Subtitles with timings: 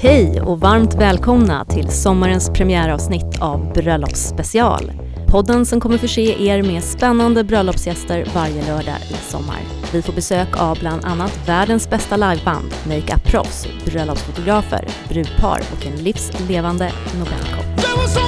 [0.00, 4.92] Hej och varmt välkomna till sommarens premiäravsnitt av Bröllopsspecial.
[5.26, 9.58] Podden som kommer förse er med spännande bröllopsgäster varje lördag i sommar.
[9.92, 16.92] Vi får besök av bland annat världens bästa liveband, makeup-proffs, bröllopsfotografer, brudpar och en livslevande
[17.18, 18.25] Nobelkock.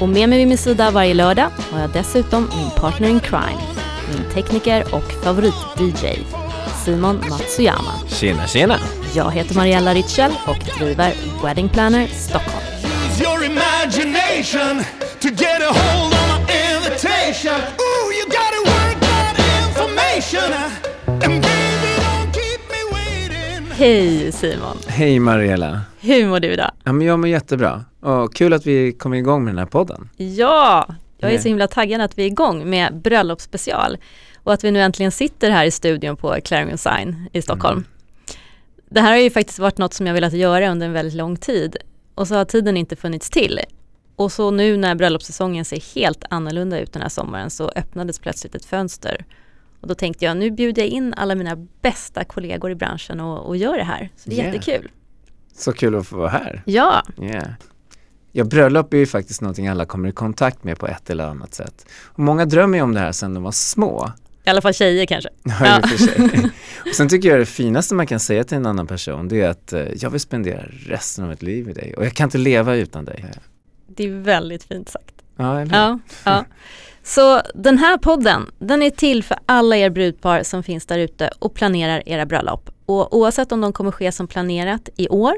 [0.00, 3.62] Och med mig vid min sida varje lördag har jag dessutom min partner in crime,
[4.12, 6.18] min tekniker och favorit-DJ,
[6.84, 7.92] Simon Matsuyama.
[8.08, 8.78] Tjena, tjena!
[9.14, 11.12] Jag heter Mariella Ritschel och driver
[11.44, 12.66] Wedding Planner Stockholm.
[20.26, 20.85] Use
[23.78, 24.76] Hej Simon!
[24.86, 25.80] Hej Mariella!
[26.00, 26.70] Hur mår du idag?
[26.84, 27.84] Ja, men jag mår jättebra.
[28.00, 30.08] Och kul att vi kom igång med den här podden.
[30.16, 30.86] Ja,
[31.18, 33.98] jag är så himla taggad att vi är igång med bröllopsspecial
[34.42, 37.84] och att vi nu äntligen sitter här i studion på Clarion Sign i Stockholm.
[38.88, 41.36] Det här har ju faktiskt varit något som jag velat göra under en väldigt lång
[41.36, 41.76] tid
[42.14, 43.60] och så har tiden inte funnits till.
[44.16, 48.54] Och så nu när bröllopssäsongen ser helt annorlunda ut den här sommaren så öppnades plötsligt
[48.54, 49.24] ett fönster.
[49.86, 53.46] Och då tänkte jag, nu bjuder jag in alla mina bästa kollegor i branschen och,
[53.46, 54.10] och gör det här.
[54.16, 54.54] Så det är Yeah.
[54.54, 54.90] jättekul.
[55.56, 56.62] Så kul att få vara här.
[56.64, 57.46] Ja, Yeah.
[58.32, 61.54] Ja, bröllop är ju faktiskt någonting alla kommer i kontakt med på ett eller annat
[61.54, 61.86] sätt.
[62.04, 64.10] Och många drömmer ju om det här sedan de var små.
[64.44, 65.30] i alla fall tjejer kanske.
[65.44, 66.50] Ja, och för sig.
[66.86, 69.48] och sen tycker jag det finaste man kan säga till en annan person det är
[69.48, 72.38] att eh, jag vill spendera resten av mitt liv med dig och jag kan inte
[72.38, 73.24] leva utan dig.
[73.86, 75.14] Det är väldigt fint sagt.
[75.36, 75.76] Ja, eller?
[75.76, 76.44] Ja, ja.
[77.06, 81.30] Så den här podden, den är till för alla er brudpar som finns där ute
[81.38, 82.70] och planerar era bröllop.
[82.86, 85.34] Och oavsett om de kommer ske som planerat i år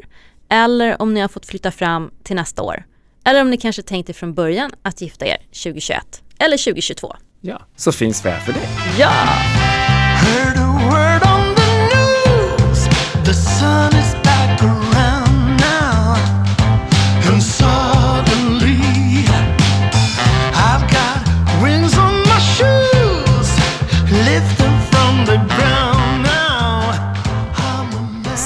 [0.48, 2.84] eller om ni har fått flytta fram till nästa år.
[3.24, 7.16] Eller om ni kanske tänkte från början att gifta er 2021 eller 2022.
[7.40, 7.62] ja.
[7.76, 8.68] Så finns vi här för dig.
[8.98, 9.12] Ja!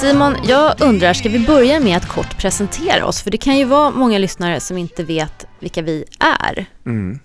[0.03, 3.21] Simon, jag undrar, ska vi börja med att kort presentera oss?
[3.21, 6.65] För det kan ju vara många lyssnare som inte vet vilka vi är.
[6.85, 7.19] Mm.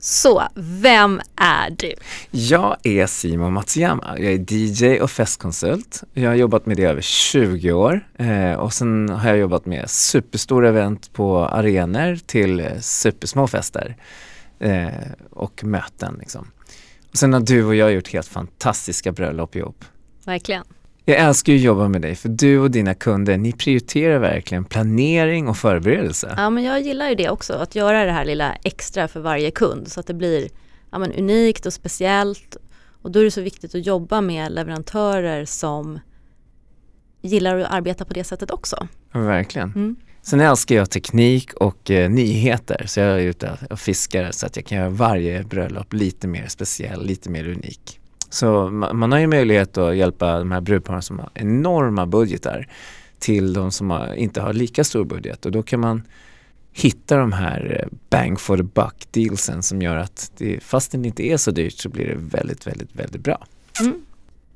[0.00, 1.94] Så, vem är du?
[2.30, 4.14] Jag är Simon Matsuyama.
[4.18, 6.02] Jag är DJ och festkonsult.
[6.12, 9.66] Jag har jobbat med det i över 20 år eh, och sen har jag jobbat
[9.66, 13.96] med superstora event på arenor till supersmå fester
[14.58, 14.88] eh,
[15.30, 16.16] och möten.
[16.20, 16.50] Liksom.
[17.10, 19.84] Och sen har du och jag gjort helt fantastiska bröllop ihop.
[20.24, 20.64] Verkligen.
[21.08, 24.64] Jag älskar ju att jobba med dig för du och dina kunder, ni prioriterar verkligen
[24.64, 26.34] planering och förberedelse.
[26.36, 29.50] Ja, men jag gillar ju det också, att göra det här lilla extra för varje
[29.50, 30.48] kund så att det blir
[30.90, 32.56] ja, men unikt och speciellt.
[33.02, 36.00] Och då är det så viktigt att jobba med leverantörer som
[37.22, 38.88] gillar att arbeta på det sättet också.
[39.12, 39.72] Verkligen.
[39.72, 39.96] Mm.
[40.22, 44.56] Sen älskar jag teknik och eh, nyheter så jag är ute och fiskar så att
[44.56, 48.00] jag kan göra varje bröllop lite mer speciell, lite mer unik.
[48.30, 52.68] Så ma- man har ju möjlighet att hjälpa de här brudparen som har enorma budgetar
[53.18, 56.02] till de som har, inte har lika stor budget och då kan man
[56.72, 60.96] hitta de här eh, bang for the buck dealsen som gör att det, fast det
[60.98, 63.46] inte är så dyrt så blir det väldigt, väldigt, väldigt bra.
[63.80, 64.02] Mm.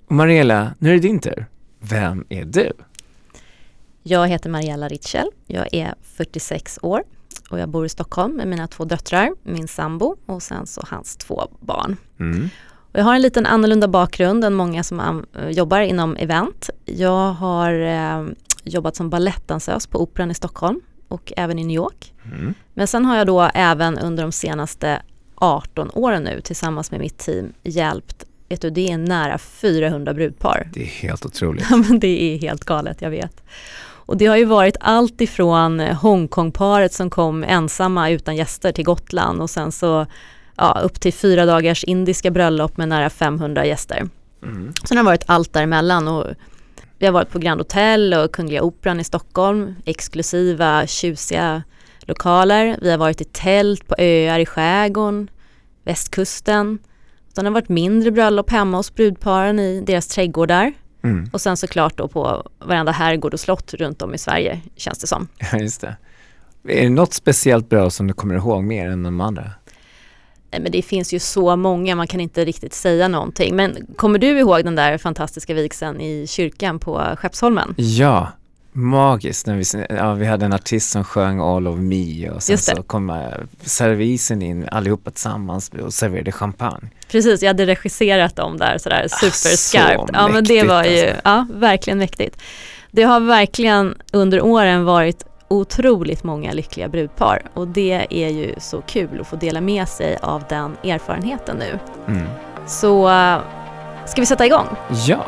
[0.09, 1.47] Mariella, nu är det din tur.
[1.79, 2.73] Vem är du?
[4.03, 7.03] Jag heter Mariella Ritschel, jag är 46 år
[7.51, 11.17] och jag bor i Stockholm med mina två döttrar, min sambo och sen så hans
[11.17, 11.97] två barn.
[12.21, 12.49] Mm.
[12.93, 16.71] Jag har en liten annorlunda bakgrund än många som eh, jobbar inom event.
[16.85, 18.27] Jag har eh,
[18.65, 22.15] jobbat som balettdansös på Operan i Stockholm och även i New York.
[22.25, 22.55] Mm.
[22.75, 25.03] Men sen har jag då även under de senaste
[25.35, 30.69] 18 åren nu tillsammans med mitt team hjälpt, vet du, det är nära 400 brudpar.
[30.73, 31.67] Det är helt otroligt.
[31.71, 33.43] Ja, men det är helt galet, jag vet.
[33.83, 39.43] Och det har ju varit allt ifrån Hongkongparet som kom ensamma utan gäster till Gotland
[39.43, 40.07] och sen så
[40.61, 44.09] ja, upp till fyra dagars indiska bröllop med nära 500 gäster.
[44.43, 44.73] Mm.
[44.85, 46.27] Sen har det varit allt däremellan och
[46.99, 51.63] vi har varit på Grand Hotel och Kungliga Operan i Stockholm, exklusiva, tjusiga
[52.01, 52.79] lokaler.
[52.83, 55.31] Vi har varit i tält på öar i skärgården,
[55.85, 56.79] västkusten.
[57.35, 60.73] Sen har det varit mindre bröllop hemma hos brudparen i deras trädgårdar.
[61.03, 61.31] Mm.
[61.33, 65.07] Och sen såklart då på varenda herrgård och slott runt om i Sverige känns det
[65.07, 65.29] som.
[65.53, 65.97] Ja, just det.
[66.69, 69.51] Är det något speciellt bra som du kommer ihåg mer än de andra?
[70.51, 73.57] Men det finns ju så många, man kan inte riktigt säga någonting.
[73.57, 77.75] Men kommer du ihåg den där fantastiska vigseln i kyrkan på Skeppsholmen?
[77.77, 78.29] Ja,
[78.73, 82.59] magiskt när vi, ja, vi hade en artist som sjöng All of Me och sen
[82.59, 83.17] så kom eh,
[83.61, 86.91] servisen in allihopa tillsammans och serverade champagne.
[87.11, 89.99] Precis, jag hade regisserat dem där sådär superskarpt.
[89.99, 92.43] så ja men det var ju, mäktigt, ja verkligen mäktigt.
[92.91, 98.81] Det har verkligen under åren varit otroligt många lyckliga brudpar och det är ju så
[98.81, 101.79] kul att få dela med sig av den erfarenheten nu.
[102.09, 102.27] Mm.
[102.67, 103.39] Så äh,
[104.07, 104.67] ska vi sätta igång?
[105.07, 105.25] Ja,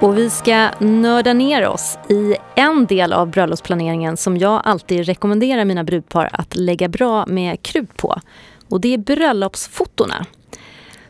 [0.00, 5.64] Och vi ska nörda ner oss i en del av bröllopsplaneringen som jag alltid rekommenderar
[5.64, 8.20] mina brudpar att lägga bra med krut på.
[8.68, 10.26] Och det är bröllopsfotona.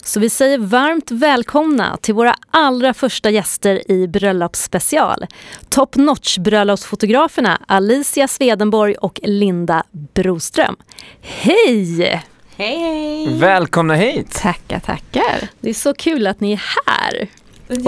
[0.04, 5.26] Så vi säger varmt välkomna till våra allra första gäster i Bröllopsspecial.
[5.68, 9.82] Top notch bröllopsfotograferna Alicia Swedenborg och Linda
[10.14, 10.76] Broström.
[11.20, 12.22] Hej!
[12.56, 13.38] Hej hej!
[13.38, 14.34] välkomna hit!
[14.34, 15.48] Tackar, tackar.
[15.60, 17.28] Det är så kul att ni är här.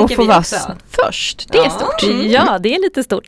[0.03, 0.43] Och få vara
[0.91, 1.71] först, det är Ja.
[1.71, 2.03] stort.
[2.31, 3.27] Ja, det är lite stort.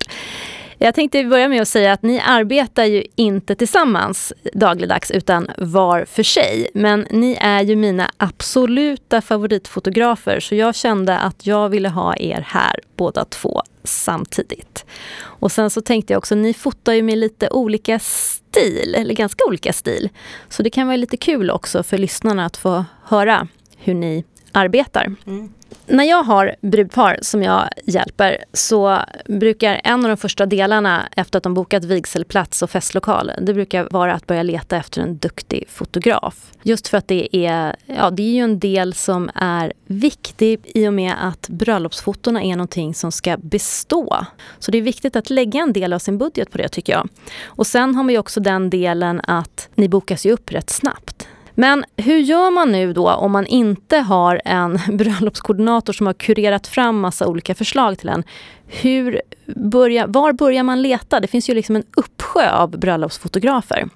[0.78, 6.04] Jag tänkte börja med att säga att ni arbetar ju inte tillsammans dagligdags utan var
[6.04, 6.70] för sig.
[6.74, 12.44] Men ni är ju mina absoluta favoritfotografer så jag kände att jag ville ha er
[12.48, 14.84] här båda två samtidigt.
[15.22, 19.44] Och sen så tänkte jag också, ni fotar ju med lite olika stil, eller ganska
[19.48, 20.08] olika stil.
[20.48, 25.14] Så det kan vara lite kul också för lyssnarna att få höra hur ni arbetar.
[25.26, 25.52] Mm.
[25.86, 31.36] När jag har brudpar som jag hjälper så brukar en av de första delarna efter
[31.36, 35.64] att de bokat vigselplats och festlokal, det brukar vara att börja leta efter en duktig
[35.68, 36.52] fotograf.
[36.62, 40.88] Just för att det är, ja, det är ju en del som är viktig i
[40.88, 44.26] och med att bröllopsfotona är någonting som ska bestå.
[44.58, 47.08] Så det är viktigt att lägga en del av sin budget på det tycker jag.
[47.44, 51.13] Och sen har vi också den delen att ni bokas ju upp rätt snabbt.
[51.54, 56.66] Men hur gör man nu då om man inte har en bröllopskoordinator som har kurerat
[56.66, 58.24] fram massa olika förslag till en?
[58.66, 61.20] Hur börja, var börjar man leta?
[61.20, 63.88] Det finns ju liksom en uppsjö av bröllopsfotografer.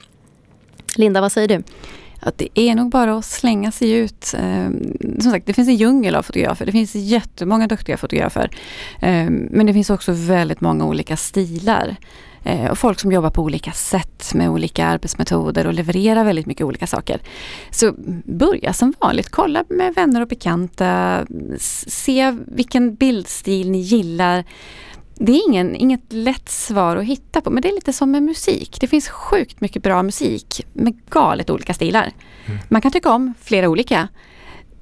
[0.96, 1.62] Linda, vad säger du?
[2.25, 4.34] Ja, det är nog bara att slänga sig ut.
[4.38, 6.66] Ehm, som sagt, det finns en djungel av fotografer.
[6.66, 8.50] Det finns jättemånga duktiga fotografer.
[9.00, 11.96] Ehm, men det finns också väldigt många olika stilar.
[12.49, 16.67] Eh, och folk som jobbar på olika sätt med olika arbetsmetoder och levererar väldigt mycket
[16.67, 17.21] olika saker.
[17.71, 21.27] Så börja som vanligt, kolla med vänner och bekanta.
[21.87, 24.45] Se vilken bildstil ni gillar.
[25.15, 28.23] Det är ingen, inget lätt svar att hitta på, men det är lite som med
[28.23, 28.77] musik.
[28.81, 32.12] Det finns sjukt mycket bra musik med galet olika stilar.
[32.69, 34.09] Man kan tycka om flera olika.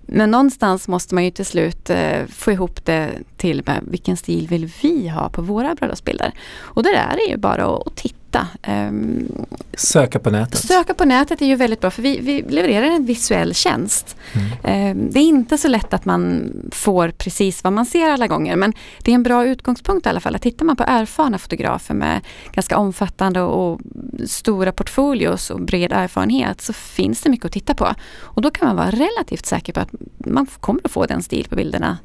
[0.07, 4.49] Men någonstans måste man ju till slut eh, få ihop det till med vilken stil
[4.49, 6.33] vill vi ha på våra bröllopsbilder.
[6.59, 8.16] Och där är det ju bara att, att titta.
[8.63, 9.29] Ehm,
[9.75, 10.59] Söka på nätet.
[10.59, 14.17] Söka på nätet är ju väldigt bra för vi, vi levererar en visuell tjänst.
[14.33, 14.99] Mm.
[14.99, 18.57] Eh, Det är inte så lätt att man får precis vad man ser alla gånger
[18.57, 20.35] men det är en bra utgångspunkt i alla fall.
[20.35, 22.21] Att tittar man på erfarna fotografer med
[22.53, 23.81] ganska omfattande och
[24.27, 27.95] stora portfolios och bred erfarenhet så finns det mycket att titta på.
[28.21, 31.47] Och då kan man vara relativt säker på att man kommer att få den stil
[31.49, 31.99] på bilderna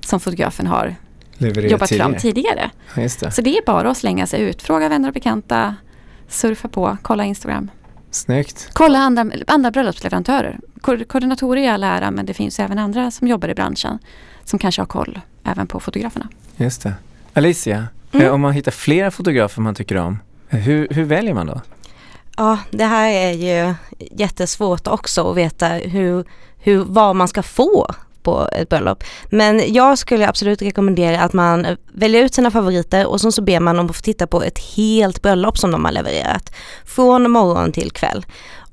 [0.00, 0.94] som fotografen har
[1.38, 2.20] Leverera jobbat fram tidigare.
[2.20, 2.70] tidigare.
[2.96, 3.30] Ja, Just det.
[3.30, 4.62] Så det är bara att slänga sig ut.
[4.62, 5.74] Fråga vänner och bekanta,
[6.28, 7.70] surfa på, kolla Instagram.
[8.10, 8.68] Snyggt.
[8.72, 10.58] Kolla andra, andra bröllopsleverantörer.
[10.80, 13.98] Ko- Koordinatorer i all ära men det finns även andra som jobbar i branschen
[14.44, 16.28] som kanske har koll även på fotograferna.
[16.56, 16.94] Just det.
[17.32, 18.26] Alicia, Mm.
[18.26, 20.18] eh, om man hittar flera fotografer man tycker om,
[20.50, 21.60] eh, hur, hur väljer man då?
[22.36, 23.74] Ja, det här är ju
[24.10, 26.24] jättesvårt också att veta hur,
[26.58, 27.94] hur, vad man ska få
[28.28, 29.04] på ett bröllop.
[29.30, 33.42] Men jag skulle absolut rekommendera att man eh, väljer ut sina favoriter och sen så
[33.42, 36.52] ber man dem att få titta på ett helt bröllop som de har levererat.
[36.84, 38.26] Från morgon till kväll.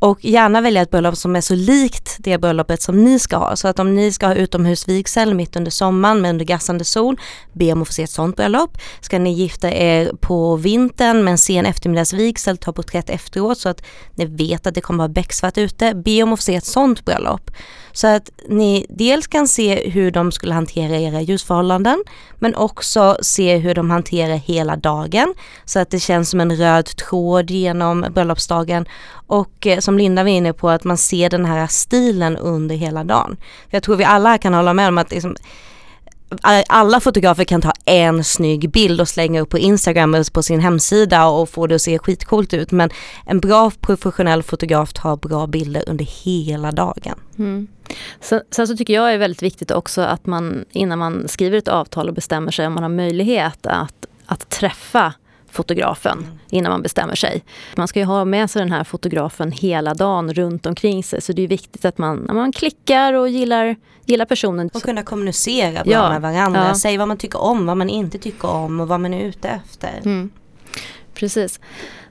[0.06, 3.56] Och gärna välja ett bröllop som är så likt det bröllopet som ni ska ha.
[3.56, 7.20] Så att om ni ska ha utomhusvigsel mitt under sommaren med undergassande sol,
[7.54, 8.78] be om att få se ett sånt bröllop.
[9.02, 13.82] Ska ni gifta er på vintern med en sen eftermiddagsvigsel, ta porträtt efteråt så att
[14.16, 17.06] ni vet att det kommer vara becksvart ute, be om att få se ett sånt
[17.06, 17.52] bröllop.
[17.92, 22.04] Så att ni dels kan se hur de skulle hantera era ljusförhållanden
[22.40, 25.34] men också se hur de hanterar hela dagen
[25.66, 28.86] så att det känns som en röd tråd genom bröllopsdagen
[29.28, 33.04] och eh, som Linda var inne på att man ser den här stilen under hela
[33.04, 33.38] dagen.
[33.70, 35.36] Jag tror vi alla kan hålla med om att liksom,
[36.68, 40.60] alla fotografer kan ta en snygg bild och slänga upp på Instagram eller på sin
[40.60, 42.90] hemsida och få det att se skitcoolt ut men
[43.26, 47.20] en bra professionell fotograf tar bra bilder under hela dagen.
[47.38, 47.68] Mm.
[48.22, 51.68] Sen, sen så tycker jag är väldigt viktigt också att man innan man skriver ett
[51.68, 55.14] avtal och bestämmer sig om man har möjlighet att, att träffa
[55.56, 57.44] fotografen innan man bestämmer sig.
[57.76, 61.34] Man ska ju ha med sig den här fotografen hela dagen runt omkring sig så
[61.34, 64.70] det är viktigt att man, man klickar och gillar, gillar personen.
[64.74, 66.76] Och kunna kommunicera bra Ja, med varandra, ja.
[66.76, 69.48] säga vad man tycker om, vad man inte tycker om och vad man är ute
[69.50, 70.02] efter.
[70.06, 70.30] Mm.
[71.14, 71.60] Precis.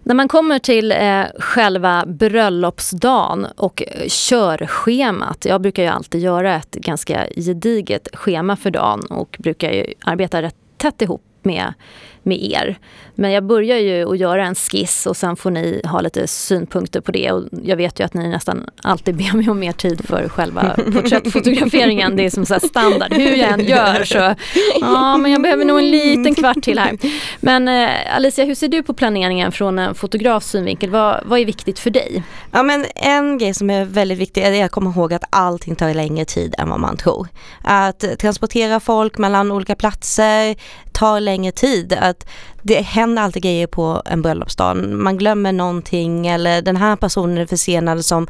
[0.02, 5.44] När man kommer till eh, själva bröllopsdagen och eh, körschemat.
[5.44, 10.42] Jag brukar ju alltid göra ett ganska gediget schema för dagen och brukar ju arbeta
[10.42, 11.74] rätt tätt ihop med,
[12.22, 12.78] med er.
[13.14, 17.00] Men jag börjar ju att göra en skiss och sen får ni ha lite synpunkter
[17.00, 17.32] på det.
[17.32, 20.76] Och jag vet ju att ni nästan alltid ber mig om mer tid för själva
[20.92, 22.16] porträttfotograferingen.
[22.16, 23.12] Det är som så standard.
[23.12, 24.34] Hur jag än gör så,
[24.80, 26.98] ja men jag behöver nog en liten kvart till här.
[27.40, 30.90] Men eh, Alicia, hur ser du på planeringen från en fotografs synvinkel?
[30.90, 32.22] Vad, vad är viktigt för dig?
[32.52, 35.94] Ja men en grej som är väldigt viktig är att komma ihåg att allting tar
[35.94, 37.28] längre tid än vad man tror.
[37.64, 40.56] Att transportera folk mellan olika platser
[40.94, 41.92] tar längre tid.
[41.92, 42.26] Att
[42.62, 44.76] det händer alltid grejer på en bröllopsdag.
[44.76, 48.26] Man glömmer någonting eller den här personen är försenad som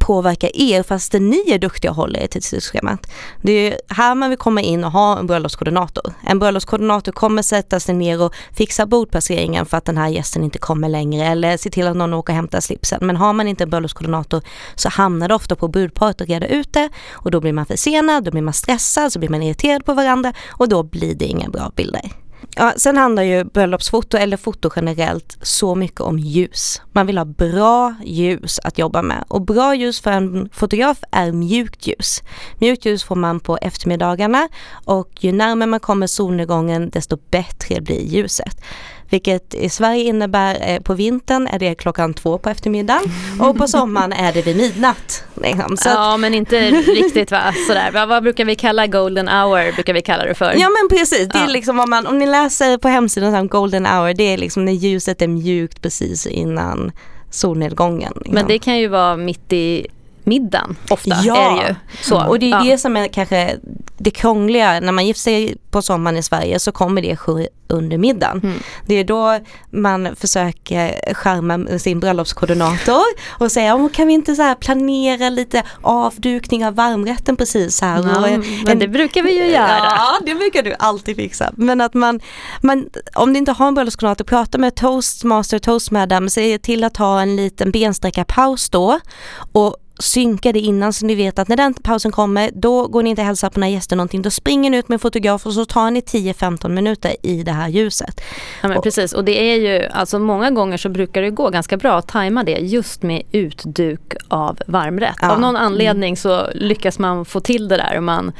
[0.00, 3.06] påverkar er fast ni är duktiga och håller er till tidsschemat.
[3.42, 6.12] Det är här man vill komma in och ha en bröllopskoordinator.
[6.26, 10.58] En bröllopskoordinator kommer sätta sig ner och fixa bordplaceringen för att den här gästen inte
[10.58, 12.98] kommer längre eller se till att någon åker och hämtar slipsen.
[13.02, 14.42] Men har man inte en bröllopskoordinator
[14.74, 18.24] så hamnar det ofta på brudparet att reda ut det och då blir man försenad,
[18.24, 21.48] då blir man stressad, så blir man irriterad på varandra och då blir det inga
[21.48, 22.10] bra bilder.
[22.56, 26.82] Ja, sen handlar ju bröllopsfoto eller foto generellt så mycket om ljus.
[26.92, 31.32] Man vill ha bra ljus att jobba med och bra ljus för en fotograf är
[31.32, 32.22] mjukt ljus.
[32.58, 34.48] Mjukt ljus får man på eftermiddagarna
[34.84, 38.60] och ju närmare man kommer solnedgången desto bättre blir ljuset.
[39.10, 43.02] Vilket i Sverige innebär eh, på vintern är det klockan två på eftermiddagen
[43.40, 45.24] och på sommaren är det vid midnatt.
[45.40, 45.76] Liksom.
[45.76, 47.54] Så Ja men inte riktigt va?
[47.66, 47.90] Sådär.
[47.92, 49.72] Vad, vad brukar vi kalla golden hour?
[49.72, 50.54] Brukar vi kalla det för?
[50.56, 53.86] Ja men precis, det är liksom vad man, om ni läser på hemsidan här, golden
[53.86, 56.92] hour, det är liksom när ljuset är mjukt precis innan
[57.30, 58.12] solnedgången.
[58.16, 58.34] Liksom.
[58.34, 59.86] Men det kan ju vara mitt i
[60.30, 61.16] middagen ofta.
[61.22, 61.60] Ja.
[61.62, 61.74] Är ju.
[62.02, 62.26] Så.
[62.28, 62.62] Och det är ja.
[62.64, 63.56] det som är kanske
[63.98, 67.98] det krångliga, när man gifter sig på sommaren i Sverige så kommer det ske under
[67.98, 68.40] middagen.
[68.42, 68.58] Mm.
[68.86, 69.38] Det är då
[69.70, 76.66] man försöker skärma sin bröllopskoordinator och säga, "Åh, kan vi inte så planera lite avdukning
[76.66, 78.04] av varmrätten precis här?
[78.08, 79.78] Ja, och, men det brukar vi ju göra.
[79.78, 81.52] Ja, det brukar du alltid fixa.
[81.56, 82.20] Men att man,
[82.60, 87.22] man om du inte har en bröllopskoordinator, prata med toastmaster, toastmadam, se till att ha
[87.22, 89.00] en liten bensträckarpaus då
[89.52, 93.10] och synka det innan så ni vet att när den pausen kommer då går ni
[93.10, 94.22] inte och hälsar på några gäster någonting.
[94.22, 97.52] Då springer ni ut med en fotograf och så tar ni 10-15 minuter i det
[97.52, 98.20] här ljuset.
[98.62, 101.76] Ja, men precis, och det är ju, alltså många gånger så brukar det gå ganska
[101.76, 105.16] bra att tajma det just med utduk av varmrätt.
[105.20, 105.32] Ja.
[105.32, 108.32] Av någon anledning så lyckas man få till det där och man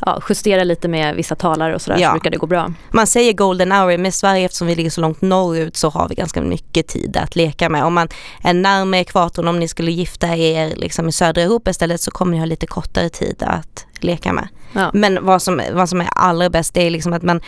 [0.00, 2.08] ja, justerar lite med vissa talare och sådär Ja.
[2.08, 2.72] så brukar det gå bra.
[2.90, 6.08] Man säger golden hour, men i Sverige eftersom vi ligger så långt norrut så har
[6.08, 7.84] vi ganska mycket tid att leka med.
[7.84, 8.08] Om man
[8.42, 12.32] är närmare ekvatorn, om ni skulle gifta er liksom i södra Europa istället så kommer
[12.32, 14.48] ni ha lite kortare tid att leka med.
[14.72, 14.90] Ja.
[14.94, 17.40] Men vad som, vad som är allra bäst det är liksom att man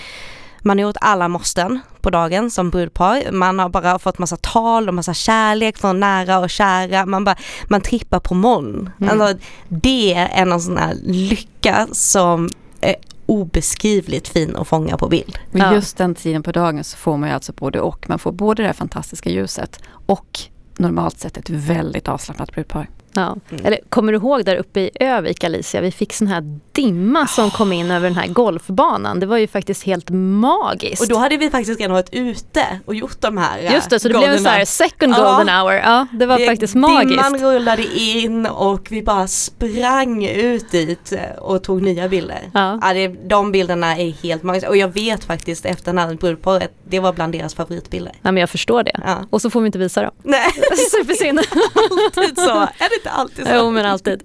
[0.68, 3.32] man har gjort alla måsten på dagen som brudpar.
[3.32, 7.06] Man har bara fått massa tal och massa kärlek från nära och kära.
[7.06, 7.36] Man, bara,
[7.68, 8.90] man trippar på moln.
[9.00, 9.20] Mm.
[9.20, 12.96] Alltså, det är en sån här lycka som är
[13.26, 15.38] obeskrivligt fin att fånga på bild.
[15.52, 15.74] Ja.
[15.74, 18.08] just den tiden på dagen så får man ju alltså både och.
[18.08, 20.38] Man får både det här fantastiska ljuset och
[20.76, 22.88] normalt sett ett väldigt avslappnat brudpar.
[23.12, 23.36] Ja.
[23.50, 23.66] Mm.
[23.66, 27.50] Eller kommer du ihåg där uppe i Övik Alicia, vi fick sån här dimma som
[27.50, 29.20] kom in över den här golfbanan.
[29.20, 31.02] Det var ju faktiskt helt magiskt.
[31.02, 34.08] Och då hade vi faktiskt redan varit ute och gjort de här Just det, så
[34.08, 35.24] det blev en så här second Ja.
[35.36, 35.72] golden hour.
[35.72, 37.08] Ja, det var Det- faktiskt magiskt.
[37.24, 42.40] Dimman rullade in och vi bara sprang ut dit och tog nya bilder.
[42.54, 42.78] Ja.
[42.82, 46.70] Ja, det, de bilderna är helt magiska och jag vet faktiskt efter den här brudparet,
[46.88, 48.12] det var bland deras favoritbilder.
[48.22, 49.00] Ja, men jag förstår det.
[49.06, 49.16] Ja.
[49.30, 50.10] Och så får vi inte visa dem.
[50.22, 50.50] Nej,
[50.90, 51.38] Supersynd.
[52.16, 52.50] alltid så.
[52.60, 53.52] Är det inte alltid så?
[53.54, 54.22] jo, men alltid.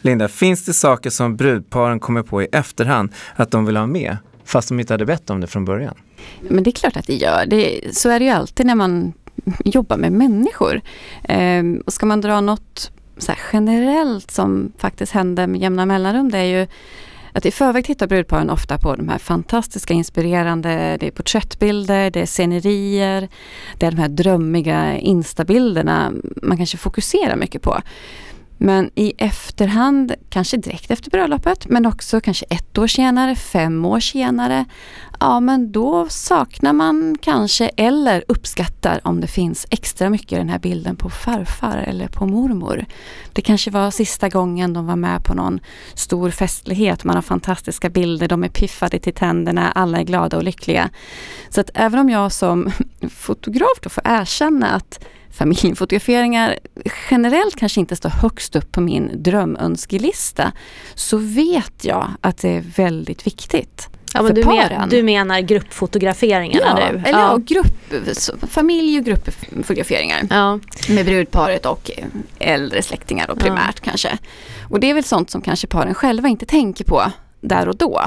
[0.00, 4.16] Linda, finns det saker som brudparen kommer på i efterhand att de vill ha med,
[4.44, 5.94] fast de inte hade bett om det från början?
[6.40, 7.46] Men det är klart att det gör.
[7.46, 9.12] Det, så är det ju alltid när man
[9.64, 10.80] jobbar med människor.
[11.24, 16.30] Ehm, och ska man dra något så här generellt som faktiskt händer med jämna mellanrum,
[16.30, 16.66] det är ju
[17.36, 22.20] att i förväg tittar brudparen ofta på de här fantastiska, inspirerande, det är porträttbilder, det
[22.20, 23.28] är scenerier,
[23.78, 26.12] det är de här drömmiga instabilderna
[26.42, 27.80] man kanske fokuserar mycket på.
[28.58, 34.00] Men i efterhand, kanske direkt efter bröllopet, men också kanske ett år senare, fem år
[34.00, 34.64] senare,
[35.20, 40.48] ja men då saknar man kanske eller uppskattar om det finns extra mycket i den
[40.48, 42.84] här bilden på farfar eller på mormor.
[43.32, 45.60] Det kanske var sista gången de var med på någon
[45.94, 50.42] stor festlighet, man har fantastiska bilder, de är piffade till tänderna, alla är glada och
[50.42, 50.90] lyckliga.
[51.48, 52.70] Så att även om jag som
[53.10, 56.58] fotograf då får erkänna att familjefotograferingar
[57.10, 60.52] generellt kanske inte står högst upp på min drömönskelista
[60.94, 63.88] så vet jag att det är väldigt viktigt.
[64.14, 67.02] Ja, men för du, men, du menar gruppfotograferingarna ja, nu?
[67.06, 67.38] Eller ja.
[67.46, 67.94] grupp,
[68.50, 70.58] familj och gruppfotograferingar ja.
[70.88, 71.90] med brudparet och
[72.38, 74.18] äldre släktingar och primärt kanske.
[74.68, 77.02] Och det är väl sånt som kanske paren själva inte tänker på
[77.40, 78.02] där och då.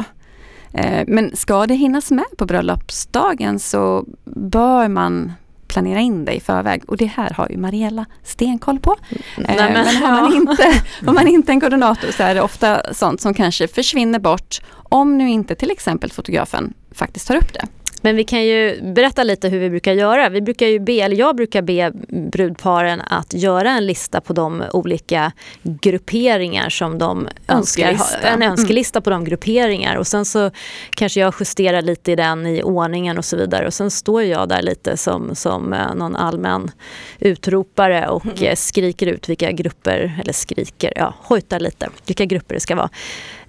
[0.73, 5.33] Eh, Men ska det hinnas med på bröllopsdagen så bör man
[5.69, 8.95] planera in det i förväg och det här har ju Mariella stenkoll på.
[9.09, 10.63] Eh, Nej, men- har man, inte,
[11.05, 15.17] har man inte en koordinator så är det ofta sånt som kanske försvinner bort om
[15.17, 17.67] nu inte till exempel fotografen faktiskt tar upp det.
[18.01, 20.29] Men vi kan ju berätta lite hur vi brukar göra.
[20.29, 21.91] Vi brukar ju be, eller jag brukar be
[22.31, 25.31] brudparen att göra en lista på de olika
[25.63, 27.57] grupperingar som de önskar.
[27.57, 28.27] Önskelista.
[28.27, 30.51] En önskelista på de grupperingar och sen så
[30.89, 33.67] kanske jag justerar lite i den i ordningen och så vidare.
[33.67, 36.71] Och sen står jag där lite som, som eh, någon allmän
[37.19, 42.61] utropare och eh, skriker ut vilka grupper, eller skriker, ja hojtar lite, vilka grupper det
[42.61, 42.89] ska vara.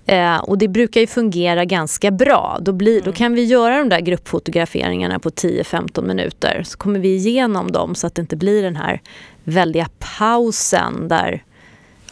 [0.06, 2.58] Eh, och det brukar ju fungera ganska bra.
[2.60, 6.62] Då, blir, då kan vi göra de där gruppfotograferingarna på 10-15 minuter.
[6.66, 9.00] Så kommer vi igenom dem så att det inte blir den här
[9.44, 11.44] väldiga pausen där,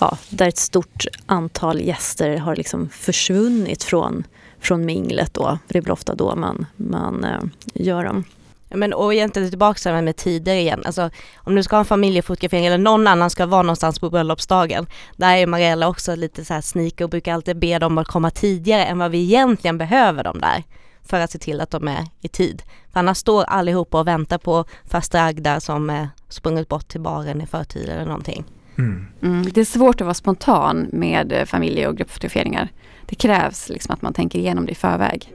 [0.01, 4.25] ja, där ett stort antal gäster har liksom försvunnit från,
[4.61, 5.35] från minglet.
[5.35, 5.59] Då.
[5.67, 7.41] För det är väl ofta då man, man eh,
[7.75, 8.25] gör dem.
[8.69, 10.83] Ja, Men och egentligen tillbaka till det här med tider igen.
[10.85, 14.87] Alltså om du ska ha en familjefotografering eller någon annan ska vara någonstans på bröllopsdagen.
[15.17, 18.31] Där är Mariella också lite så här sneaker och brukar alltid be dem att komma
[18.31, 20.65] tidigare än vad vi egentligen behöver dem där.
[21.03, 22.63] För att se till att de är i tid.
[22.93, 27.41] För annars står allihopa och väntar på faster Agda som eh, sprungit bort till baren
[27.41, 28.45] i förtid eller någonting.
[28.79, 29.07] Mm.
[29.23, 32.69] Mm, det är svårt att vara spontan med eh, familje och gruppfotograferingar.
[33.07, 35.35] Det krävs liksom att man tänker igenom det i förväg.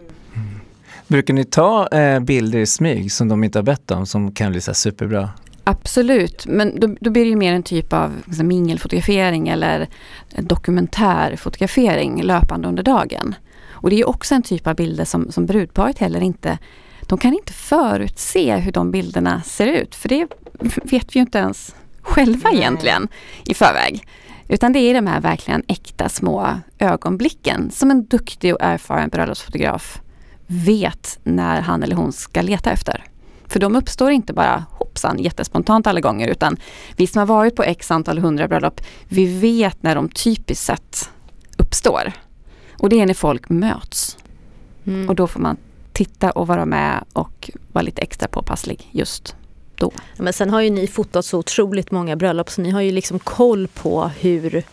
[1.14, 4.52] Brukar ni ta eh, bilder i smyg som de inte har bett om som kan
[4.52, 5.30] bli så här superbra?
[5.64, 9.88] Absolut, men då, då blir det ju mer en typ av liksom, mingelfotografering eller
[10.38, 13.36] dokumentärfotografering löpande under dagen.
[13.70, 16.58] Och det är ju också en typ av bilder som, som brudparet heller inte
[17.02, 20.28] de kan inte förutse hur de bilderna ser ut, för det
[20.84, 22.60] vet vi ju inte ens själva Nej.
[22.60, 23.08] egentligen
[23.46, 24.08] i förväg.
[24.48, 30.00] Utan det är de här verkligen äkta små ögonblicken som en duktig och erfaren bröllopsfotograf
[30.48, 33.04] vet när han eller hon ska leta efter.
[33.48, 36.58] För de uppstår inte bara hoppsan jättespontant alla gånger utan
[36.96, 41.10] vi som har varit på x antal hundra bröllop, vi vet när de typiskt sett
[41.58, 42.14] uppstår.
[42.78, 44.18] Och det är när folk möts.
[44.86, 45.10] Mm.
[45.10, 45.58] Och då får man
[45.94, 49.36] titta och vara med och vara lite extra påpasslig just
[49.76, 49.92] då.
[50.18, 53.20] Men sen har ju ni fotat så otroligt många bröllop så ni har ju liksom
[53.20, 54.64] koll på hur,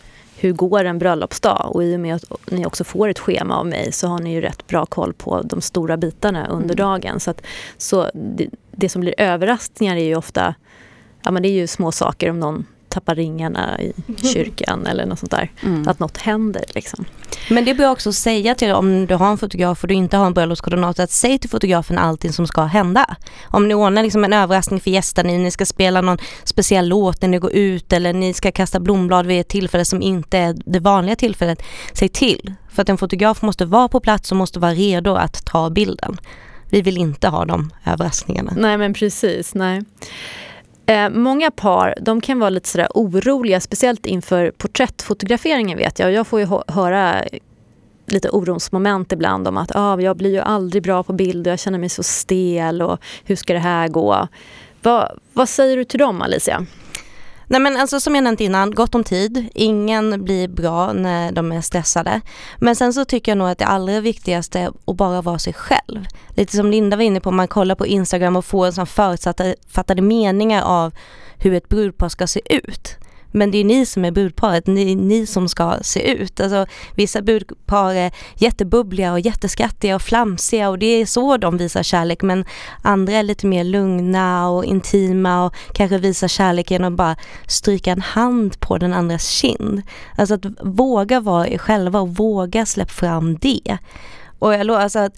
[0.41, 3.65] hur går en bröllopsdag och i och med att ni också får ett schema av
[3.67, 6.75] mig så har ni ju rätt bra koll på de stora bitarna under Mm.
[6.75, 7.19] dagen.
[7.19, 7.41] Så, att,
[7.77, 10.55] så det, det som blir överraskningar är ju ofta
[11.23, 13.93] ja, men det är ju små saker om någon tappar ringarna i
[14.33, 15.51] kyrkan eller något sånt där.
[15.63, 15.87] Mm.
[15.87, 17.05] Att något händer liksom.
[17.49, 20.17] Men det bör jag också säga till om du har en fotograf och du inte
[20.17, 23.15] har en bröllopskoordinator att säg till fotografen allting som ska hända.
[23.43, 27.29] Om ni ordnar liksom en överraskning för gästerna, ni ska spela någon speciell låt när
[27.29, 30.79] ni går ut eller ni ska kasta blomblad vid ett tillfälle som inte är det
[30.79, 31.63] vanliga tillfället.
[31.93, 32.53] Säg till.
[32.69, 36.17] För att en fotograf måste vara på plats och måste vara redo att ta bilden.
[36.69, 38.53] Vi vill inte ha de överraskningarna.
[38.57, 39.83] Nej men precis, nej.
[40.91, 46.11] Eh, många par de kan vara lite sådär oroliga, speciellt inför porträttfotograferingen vet jag.
[46.11, 47.23] Jag får ju höra
[48.05, 51.59] lite orosmoment ibland om att ah, jag blir ju aldrig bra på bild och jag
[51.59, 54.27] känner mig så stel och hur ska det här gå?
[54.81, 56.65] Va, vad säger du till dem Alicia?
[57.51, 59.49] Nej men alltså som jag nämnt innan, gott om tid.
[59.53, 62.21] Ingen blir bra när de är stressade.
[62.57, 65.53] Men sen så tycker jag nog att det allra viktigaste är att bara vara sig
[65.53, 66.05] själv.
[66.29, 70.01] Lite som Linda var inne på, man kollar på Instagram och får en sån förutfattade
[70.01, 70.93] meningar av
[71.37, 72.97] hur ett brudpar ska se ut.
[73.31, 76.39] Men det är ni som är brudparet, ni, ni som ska se ut.
[76.39, 76.65] Alltså,
[76.95, 82.21] vissa brudpar är jättebubbliga och jätteskrattiga och flamsiga och det är så de visar kärlek.
[82.21, 82.45] Men
[82.81, 87.15] andra är lite mer lugna och intima och kanske visar kärlek genom att bara
[87.47, 89.81] stryka en hand på den andras kind.
[90.17, 93.77] Alltså att våga vara er själva och våga släppa fram det.
[94.39, 95.13] Och jag lovar alltså att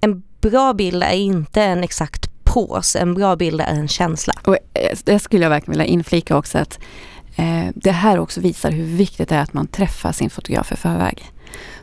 [0.00, 4.32] en bra bild är inte en exakt pås, en bra bild är en känsla.
[4.44, 6.78] Och eh, det skulle jag verkligen vilja inflika också att
[7.38, 10.76] Eh, det här också visar hur viktigt det är att man träffar sin fotograf i
[10.76, 11.24] förväg.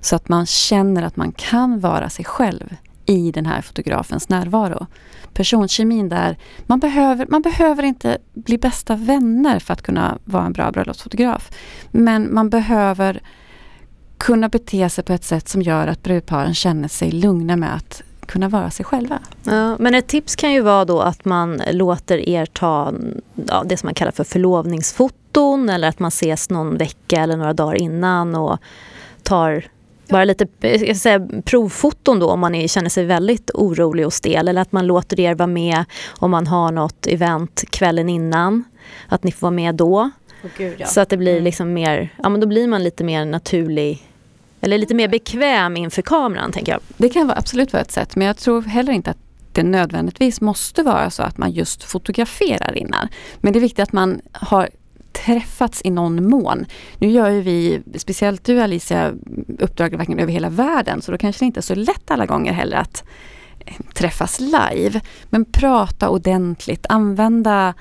[0.01, 4.87] Så att man känner att man kan vara sig själv i den här fotografens närvaro.
[5.33, 10.53] Personkemin där, man behöver, man behöver inte bli bästa vänner för att kunna vara en
[10.53, 11.51] bra bröllopsfotograf.
[11.91, 13.21] Men man behöver
[14.17, 18.03] kunna bete sig på ett sätt som gör att brudparen känner sig lugna med att
[18.25, 19.19] kunna vara sig själva.
[19.43, 22.93] Ja, men ett tips kan ju vara då att man låter er ta
[23.47, 24.23] ja, det som man kallar för
[25.35, 28.57] förlovningsfoton eller att man ses någon vecka eller några dagar innan och
[29.23, 29.63] tar
[30.09, 34.61] bara lite jag säga, provfoton då om man känner sig väldigt orolig och stel eller
[34.61, 35.85] att man låter er vara med
[36.19, 38.63] om man har något event kvällen innan.
[39.09, 40.11] Att ni får vara med då.
[40.43, 40.85] Oh, Gud, ja.
[40.85, 44.03] Så att det blir liksom mer, ja men då blir man lite mer naturlig
[44.61, 46.81] eller lite mer bekväm inför kameran tänker jag.
[46.97, 49.17] Det kan vara, absolut vara ett sätt men jag tror heller inte att
[49.51, 53.07] det nödvändigtvis måste vara så att man just fotograferar innan.
[53.41, 54.69] Men det är viktigt att man har
[55.25, 56.65] träffats i någon mån.
[56.97, 59.13] Nu gör ju vi, speciellt du Alicia,
[59.59, 62.53] uppdrag verkligen över hela världen så då kanske det inte är så lätt alla gånger
[62.53, 63.03] heller att
[63.59, 65.01] eh, träffas live.
[65.29, 67.73] Men prata ordentligt, använda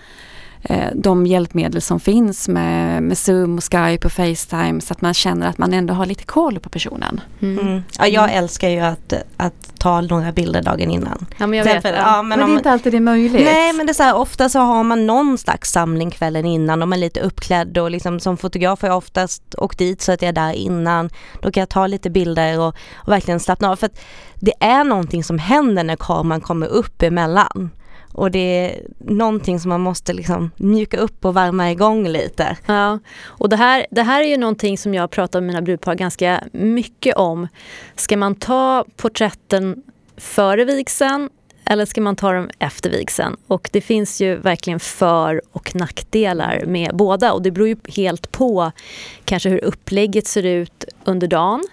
[0.95, 5.49] de hjälpmedel som finns med, med Zoom, och Skype och Facetime så att man känner
[5.49, 7.21] att man ändå har lite koll på personen.
[7.43, 7.83] Mm.
[7.99, 11.27] Ja, jag älskar ju att, att ta några bilder dagen innan.
[11.39, 11.77] Ja men jag vet.
[11.77, 12.17] exempel, Ja.
[12.17, 13.45] ja, Men, men det är om, inte alltid det är möjligt.
[13.45, 16.83] Nej men det är så här, ofta så har man någon slags samling kvällen innan
[16.83, 20.13] och man är lite uppklädd och liksom som fotograf har jag oftast åkt dit så
[20.13, 21.11] att jag är där innan.
[21.43, 24.01] Då kan jag ta lite bilder och, och verkligen slappna av för att
[24.35, 27.71] det är någonting som händer när kameran kommer upp emellan.
[28.15, 32.57] Och det är någonting som man måste liksom mjuka upp och värma igång lite.
[32.67, 35.95] Ja, och det här, det här är ju någonting som jag pratar med mina brudpar
[35.95, 37.49] ganska mycket om.
[37.97, 39.83] Ska man ta porträtten
[40.17, 41.31] före vigseln
[41.65, 43.37] eller ska man ta dem efter vigseln?
[43.47, 48.33] Och det finns ju verkligen för och nackdelar med båda och det beror ju helt
[48.33, 48.73] på
[49.25, 51.65] kanske hur upplägget ser ut under dagen.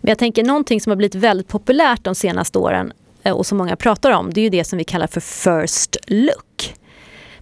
[0.00, 2.92] Men jag tänker någonting som har blivit väldigt populärt de senaste åren
[3.24, 6.74] och som många pratar om, det är ju det som vi kallar för first look.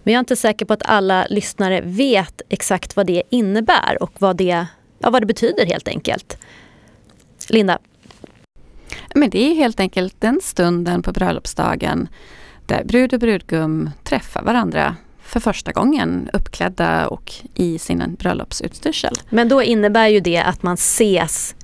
[0.03, 4.11] Men jag är inte säker på att alla lyssnare vet exakt vad det innebär och
[4.19, 4.65] vad det,
[4.99, 6.37] ja, vad det betyder helt enkelt.
[7.49, 7.79] Linda?
[9.15, 12.07] Men det är helt enkelt den stunden på bröllopsdagen
[12.65, 19.13] där brud och brudgum träffar varandra för första gången uppklädda och i sin bröllopsutstyrsel.
[19.29, 21.55] Men då innebär ju det att man ses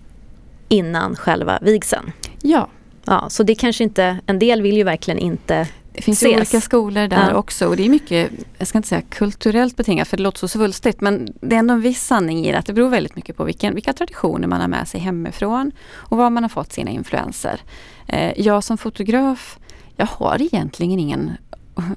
[0.69, 2.11] innan själva vigseln.
[2.41, 2.69] Ja,
[3.07, 6.61] Ja, så det kanske inte, en del vill ju verkligen inte det finns ju olika
[6.61, 7.35] skolor där Ja.
[7.35, 10.47] också och det är mycket, jag ska inte säga kulturellt betingat för det låter så
[10.47, 13.37] svulstigt men det är ändå en viss sanning i det att det beror väldigt mycket
[13.37, 16.91] på vilken, vilka traditioner man har med sig hemifrån och var man har fått sina
[16.91, 17.61] influenser.
[18.07, 19.57] Eh, jag som fotograf,
[19.95, 21.31] jag har egentligen ingen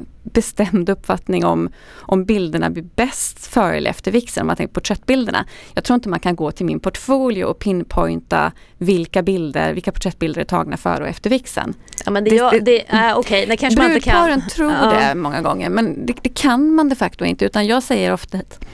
[0.23, 5.45] bestämd uppfattning om, om bilderna blir bäst före eller efter vigseln, om man tänker porträttbilderna.
[5.75, 10.40] Jag tror inte man kan gå till min portfolio och pinpointa vilka bilder, vilka porträttbilder
[10.40, 11.75] är tagna före och efter vigseln.
[12.05, 14.49] Ja men det, Det- det- det är okej, det kanske man inte kan.
[14.49, 14.87] tror Ja.
[15.09, 18.38] det många gånger men det, det kan man de facto inte utan jag säger ofta
[18.38, 18.64] att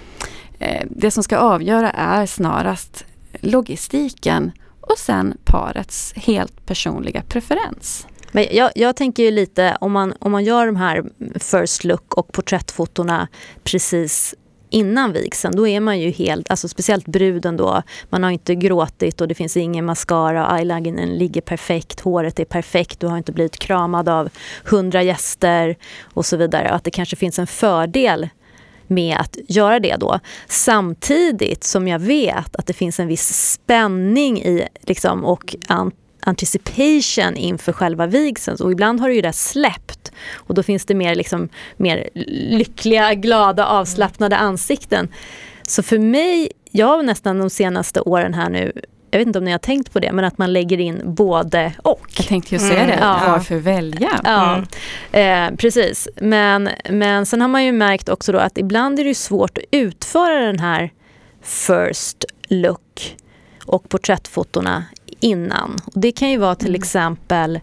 [0.59, 3.05] eh, det som ska avgöra är snarast
[3.41, 8.07] logistiken och sen parets helt personliga preferens.
[8.37, 11.05] Men jag, jag tänker ju lite, om man, om man gör de här
[11.39, 13.29] first look och porträttfotona
[13.65, 14.35] precis
[14.71, 19.21] innan vigseln, då är man ju helt, alltså speciellt bruden då, man har inte gråtit
[19.21, 23.59] och det finns ingen mascara, eyelinern ligger perfekt, håret är perfekt, du har inte blivit
[23.59, 24.29] kramad av
[24.65, 26.69] hundra gäster och så vidare.
[26.69, 28.29] Att det kanske finns en fördel
[28.87, 30.21] med att göra det då.
[30.49, 35.57] Samtidigt som jag vet att det finns en viss spänning i liksom, och
[36.27, 38.57] anticipation inför själva vigseln.
[38.61, 42.09] Och ibland har det ju det släppt och då finns det mer, liksom, mer
[42.51, 45.09] lyckliga, glada, avslappnade ansikten.
[45.63, 48.73] Så för mig, jag har nästan de senaste åren här nu,
[49.11, 51.73] jag vet inte om ni har tänkt på det, men att man lägger in både
[51.83, 52.07] och.
[52.17, 53.21] Jag tänkte ju säga Mm, det, ja.
[53.27, 54.21] varför välja?
[54.25, 54.63] Ja,
[55.21, 56.09] eh, precis.
[56.17, 59.65] Men, men sen har man ju märkt också då att ibland är det svårt att
[59.71, 60.91] utföra den här
[61.43, 63.17] first look
[63.65, 64.85] och porträttfotona
[65.27, 65.77] innan.
[65.85, 67.61] Och det kan ju vara till exempel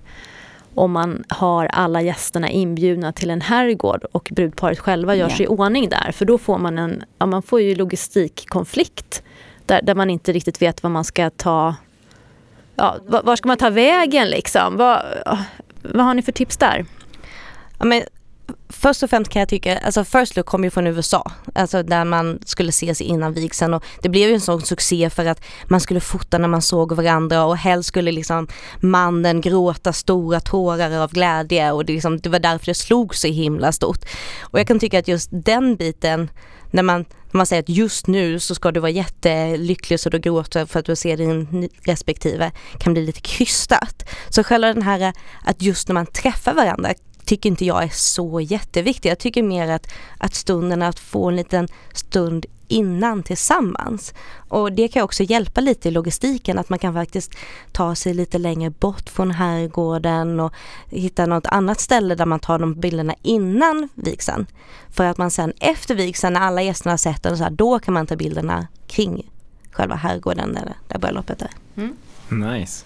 [0.76, 5.36] om man har alla gästerna inbjudna till en herrgård och brudparet själva gör Ja.
[5.36, 6.12] sig i ordning där.
[6.12, 9.24] För då får man en ja, man får ju logistikkonflikt
[9.66, 11.76] där, där man inte riktigt vet vad man ska ta
[12.76, 14.78] Ja, var, var ska man ta vägen liksom?
[14.78, 15.02] Vad,
[15.82, 16.86] vad har ni för tips där?
[17.80, 18.04] Ja, men
[18.70, 22.06] först och främst kan jag tycka, alltså First Look kom ju från USA, alltså där
[22.06, 25.80] man skulle ses innan vigseln och det blev ju en sån succé för att man
[25.80, 28.48] skulle fota när man såg varandra och helst skulle liksom
[28.80, 33.28] mannen gråta stora tårar av glädje och det, liksom, det var därför det slog så
[33.28, 34.06] himla stort.
[34.42, 36.30] Och jag kan tycka att just den biten
[36.72, 40.20] när man, när man säger att just nu så ska du vara jättelycklig så du
[40.20, 44.10] gråter för att du ser din respektive kan bli lite krystat.
[44.30, 45.14] Så själva den här
[45.44, 46.94] att just när man träffar varandra
[47.26, 49.10] tycker inte jag är så jätteviktig.
[49.10, 54.14] Jag tycker mer att, att stunden att få en liten stund innan tillsammans.
[54.36, 57.32] Och det kan också hjälpa lite i logistiken att man kan faktiskt
[57.72, 60.54] ta sig lite längre bort från herrgården och
[60.90, 64.46] hitta något annat ställe där man tar de bilderna innan vigseln.
[64.90, 67.80] För att man sen efter vigseln när alla gästerna har sett den, så här, då
[67.80, 69.32] kan man ta bilderna kring
[69.72, 71.52] själva herrgården eller där bröllopet är.
[72.30, 72.86] Nice.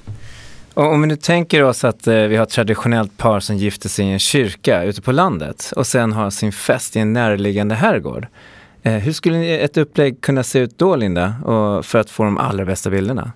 [0.77, 3.89] Och om vi nu tänker oss att eh, vi har ett traditionellt par som gifter
[3.89, 7.75] sig i en kyrka ute på landet och sen har sin fest i en närliggande
[7.75, 8.27] herrgård.
[8.83, 12.37] Eh, hur skulle ett upplägg kunna se ut då Linda, och för att få de
[12.37, 13.31] allra bästa bilderna?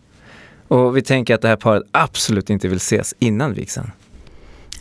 [0.67, 3.91] Och vi tänker att det här paret absolut inte vill ses innan vigseln.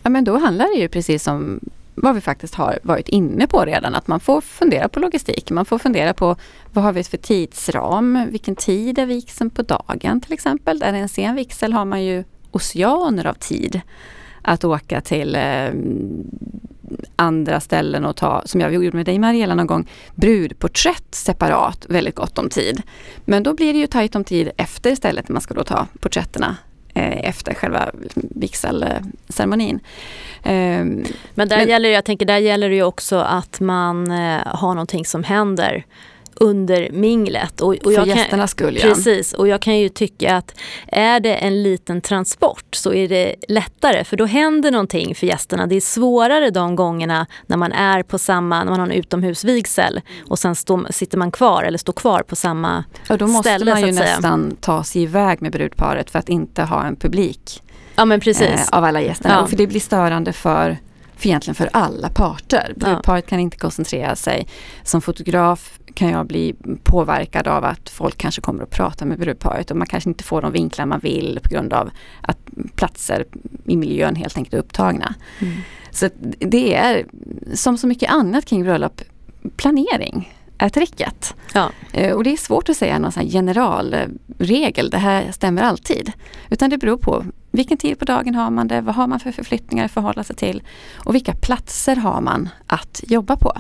[0.03, 1.61] Ja, men då handlar det ju precis om
[1.95, 5.51] vad vi faktiskt har varit inne på redan, att man får fundera på logistik.
[5.51, 6.37] Man får fundera på
[6.73, 8.27] vad har vi för tidsram?
[8.31, 10.83] Vilken tid är vigseln på dagen till exempel?
[10.83, 13.81] Är det en sen vigsel har man ju oceaner av tid
[14.43, 15.71] att åka till eh,
[17.17, 22.15] andra ställen och ta, som jag gjorde med dig Mariella någon gång, brudporträtt separat, väldigt
[22.15, 22.83] gott om tid.
[23.25, 26.57] Men då blir det ju tajt om tid efter istället man ska då ta porträtterna
[26.95, 29.81] eh, efter själva vigselceremonin.
[30.43, 30.53] Eh,
[31.35, 34.75] Men där Men- gäller jag tänker, där gäller det ju också att man eh, har
[34.75, 35.85] någonting som händer
[36.35, 37.61] under minglet.
[37.61, 38.83] Och, och för jag kan, gästernas skull ja.
[38.83, 40.55] Precis, och jag kan ju tycka att
[40.87, 45.67] är det en liten transport så är det lättare för då händer någonting för gästerna.
[45.67, 50.01] Det är svårare de gångerna när man är på samma, när man har en utomhusvigsel
[50.29, 53.71] och sen stå, sitter man kvar eller står kvar på samma Och då måste ställe,
[53.71, 57.63] man ju nästan ta sig iväg med brudparet för att inte ha en publik
[58.01, 58.43] Ja men precis.
[58.43, 59.35] eh, av alla gästerna.
[59.35, 59.47] Ja.
[59.47, 60.79] För det blir störande för,
[61.17, 62.73] för egentligen för alla parter.
[62.77, 64.49] Brudparet kan inte koncentrera sig.
[64.83, 69.71] Som fotograf kan jag bli påverkad av att folk kanske kommer att prata med brudparet
[69.71, 72.39] och man kanske inte får de vinklar man vill på grund av att
[72.75, 73.25] platser
[73.65, 75.15] i miljön helt enkelt är upptagna.
[75.39, 75.55] Mm.
[75.91, 77.07] Så det är
[77.55, 79.01] som så mycket annat kring bröllop,
[79.57, 81.35] planering är tricket.
[81.55, 81.71] Ja.
[81.93, 86.13] Eh, Och det är svårt att säga någon generalregel, det här stämmer alltid.
[86.51, 89.33] Utan det beror på vilken tid på dagen har man det, vad har man för
[89.33, 90.63] förflyttningar att förhålla sig till
[91.05, 93.53] och vilka platser har man att jobba på.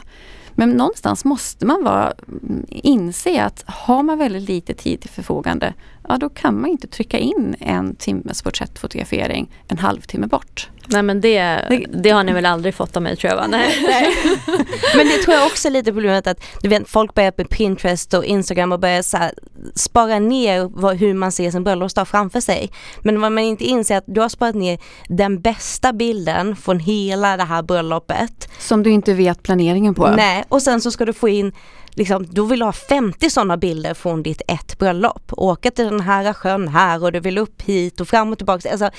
[0.60, 5.74] Men någonstans måste man vara, mm, inse att har man väldigt lite tid till förfogande,
[6.10, 10.68] ja då kan man inte trycka in en timmes porträttfotografering en halvtimme bort.
[10.86, 11.62] Nej men det,
[12.02, 13.46] det har ni väl aldrig fått av mig tror jag va?
[13.46, 13.74] Nej.
[14.96, 18.14] Men det tror jag också är lite problemet att du vet, folk börjar på Pinterest
[18.14, 19.32] och Instagram och börjar så här,
[19.74, 22.70] spara ner vad, hur man ser sin bröllopsdag framför sig.
[23.02, 26.80] Men vad man inte inser är att du har sparat ner den bästa bilden från
[26.80, 28.48] hela det här bröllopet.
[28.58, 30.10] Som du inte vet planeringen på.
[30.10, 31.52] Nej, och sen så ska du få in
[31.94, 35.32] Liksom, du vill ha 50 sådana bilder från ditt ett bröllop.
[35.32, 38.70] Åka till den här sjön här och du vill upp hit och fram och tillbaka.
[38.70, 38.90] Alltså,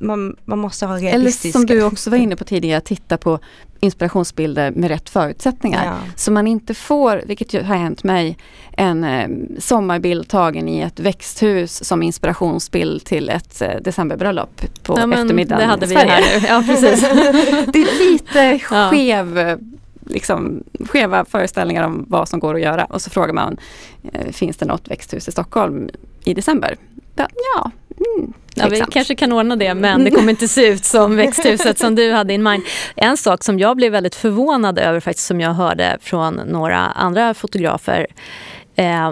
[0.00, 1.58] man, man måste ha Eller realistiska...
[1.58, 3.38] som du också var inne på tidigare, titta på
[3.80, 5.84] inspirationsbilder med rätt förutsättningar.
[5.84, 6.12] Ja.
[6.16, 8.38] Så man inte får, vilket ju har hänt mig,
[8.72, 15.12] en eh, sommarbild tagen i ett växthus som inspirationsbild till ett eh, decemberbröllop på Ja,
[15.12, 16.46] eftermiddagen det hade vi här nu.
[16.48, 17.00] Ja precis.
[17.72, 18.58] Det är lite
[18.90, 19.58] skev,
[20.10, 22.84] liksom, skeva föreställningar om vad som går att göra.
[22.84, 23.56] Och så frågar man,
[24.12, 25.90] eh, finns det något växthus i Stockholm
[26.24, 26.76] i december?
[27.16, 27.70] Ja,
[28.16, 31.78] mm, Ja, vi kanske kan ordna det men det kommer inte se ut som växthuset
[31.78, 32.62] som du hade in mind.
[32.96, 37.34] En sak som jag blev väldigt förvånad över faktiskt som jag hörde från några andra
[37.34, 38.06] fotografer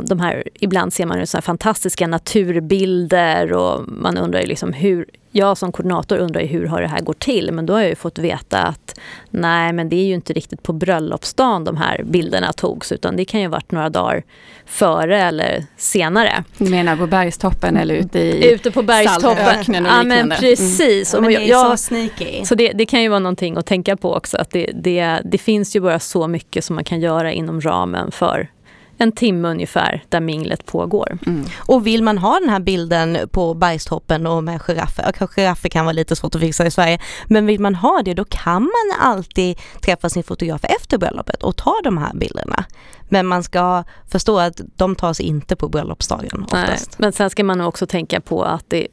[0.08, 4.72] de här, ibland ser man ju så här fantastiska naturbilder och man undrar ju liksom
[4.72, 7.52] hur, jag som koordinator undrar ju hur har det här gått till?
[7.52, 8.98] Men då har jag ju fått veta att
[9.30, 13.24] nej men det är ju inte riktigt på bröllopsdagen de här bilderna togs utan det
[13.24, 14.22] kan ju ha varit några dagar
[14.66, 16.44] före eller senare.
[16.58, 19.44] Du menar på bergstoppen eller ute i Ute på bergstoppen.
[19.44, 20.36] Saltöknen och Ja men liknande.
[20.36, 21.12] precis.
[21.12, 22.44] Ja, Och men jag- det är jag- så sneaky.
[22.44, 24.36] så det, det kan ju vara någonting att tänka på också.
[24.36, 28.10] Att det, det, det finns ju bara så mycket som man kan göra inom ramen
[28.10, 28.48] för
[28.98, 31.18] en timme ungefär där minglet pågår.
[31.26, 31.44] Mm.
[31.56, 35.92] Och vill man ha den här bilden på bergstoppen och med giraffer, giraffer kan vara
[35.92, 39.58] lite svårt att fixa i Sverige, men vill man ha det då kan man alltid
[39.80, 42.64] träffa sin fotograf efter bröllopet och ta de här bilderna.
[43.08, 46.98] Men man ska förstå att de tas inte på bröllopsdagen Nej, oftast.
[46.98, 48.86] men sen ska man också tänka på att det,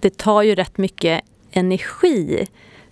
[0.00, 2.46] det tar ju rätt mycket energi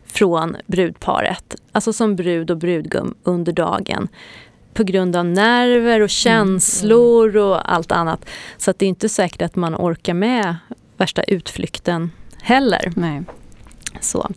[0.07, 4.09] från brudparet, alltså som brud och brudgum under dagen
[4.75, 8.25] på grund av nerver och känslor och allt annat.
[8.57, 10.57] Så att det är inte säkert att man orkar med
[10.97, 12.11] värsta utflykten
[12.43, 12.93] heller.
[12.97, 13.23] Nej.
[14.01, 14.29] Så.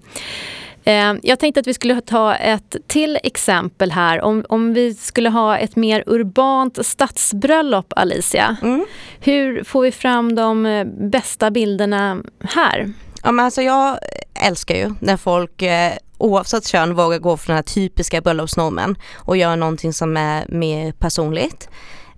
[0.84, 4.22] Eh, Jag tänkte att vi skulle ta ett till exempel här.
[4.22, 8.58] Om, om vi skulle ha ett mer urbant stadsbröllop, Alicia.
[8.62, 8.86] Mm.
[9.20, 12.94] Hur får vi fram de eh, bästa bilderna här?
[13.24, 13.98] Ja, men alltså jag
[14.46, 19.38] älskar ju när folk eh, oavsett kön vågar gå för den här typiska bröllopsnormen och
[19.38, 21.70] göra någonting som är mer personligt.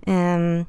[0.06, 0.64] Ehm,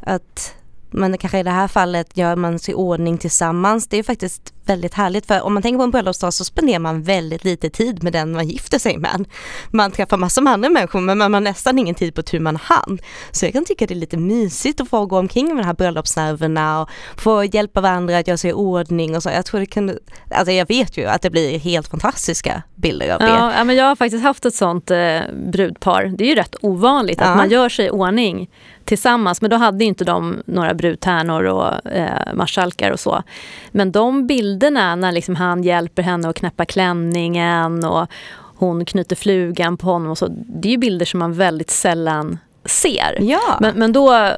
[0.00, 0.54] att
[0.92, 3.86] men kanske i det här fallet gör man sig i ordning tillsammans.
[3.88, 7.02] Det är faktiskt väldigt härligt för om man tänker på en bröllopsdag så spenderar man
[7.02, 9.24] väldigt lite tid med den man gifter sig med.
[9.70, 12.56] Man träffar massor med andra människor men man har nästan ingen tid på tur man
[12.56, 13.02] hand.
[13.30, 15.74] Så jag kan tycka det är lite mysigt att få gå omkring med de här
[15.74, 19.30] bröllopsnerverna och få hjälpa varandra att göra sig i ordning och så.
[19.30, 19.98] Jag tror det kan,
[20.30, 23.26] alltså jag vet ju att det blir helt fantastiska bilder av det.
[23.26, 25.20] Ja, men jag har faktiskt haft ett sånt eh,
[25.52, 26.04] brudpar.
[26.18, 27.26] Det är ju rätt ovanligt Ja.
[27.26, 28.50] att man gör sig i ordning
[28.84, 29.40] tillsammans.
[29.40, 33.22] Men då hade inte de några brudtärnor och eh, marskalkar och så.
[33.70, 38.06] Men de bilderna när liksom han hjälper henne att knäppa klänningen och
[38.56, 40.28] hon knyter flugan på honom och så.
[40.30, 43.18] Det är ju bilder som man väldigt sällan ser.
[43.20, 43.58] Ja.
[43.60, 44.30] Men, men då,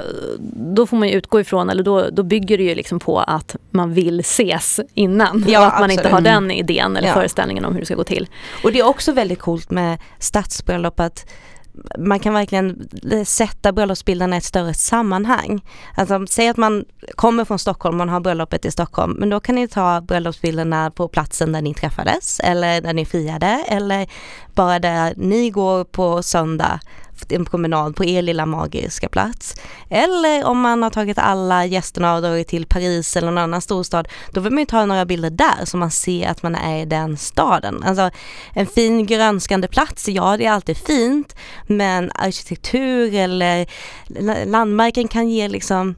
[0.75, 3.57] då får man ju utgå ifrån, eller då, då bygger det ju liksom på att
[3.71, 5.45] man vill ses innan.
[5.49, 6.35] Ja, och att man inte har absolut.
[6.35, 7.15] den idén eller Ja.
[7.15, 8.29] föreställningen om hur det ska gå till.
[8.65, 11.27] Och det är också väldigt coolt med stadsbröllop att
[11.99, 12.89] man kan verkligen
[13.25, 15.65] sätta bröllopsbilderna i ett större sammanhang.
[15.95, 16.85] Alltså säg att man
[17.15, 21.09] kommer från Stockholm, och har bröllopet i Stockholm, men då kan ni ta bröllopsbilderna på
[21.09, 24.07] platsen där ni träffades eller där ni friade eller
[24.55, 26.81] bara där ni går på söndag
[27.29, 29.55] en promenad på er lilla magiska plats.
[29.89, 34.09] Eller om man har tagit alla gästerna och dragit till Paris eller någon annan storstad,
[34.31, 36.85] då vill man ju ta några bilder där så man ser att man är i
[36.85, 37.83] den staden.
[37.83, 38.11] Alltså
[38.53, 43.67] en fin grönskande plats, ja det är alltid fint, men arkitektur eller
[44.47, 45.95] landmärken kan ge liksom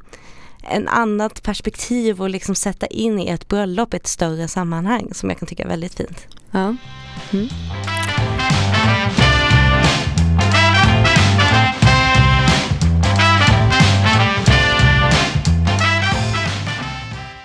[0.69, 5.29] en annat perspektiv och liksom sätta in i ett bröllop i ett större sammanhang som
[5.29, 6.27] jag kan tycka är väldigt fint.
[6.51, 6.77] Ja.
[7.33, 7.49] Mm.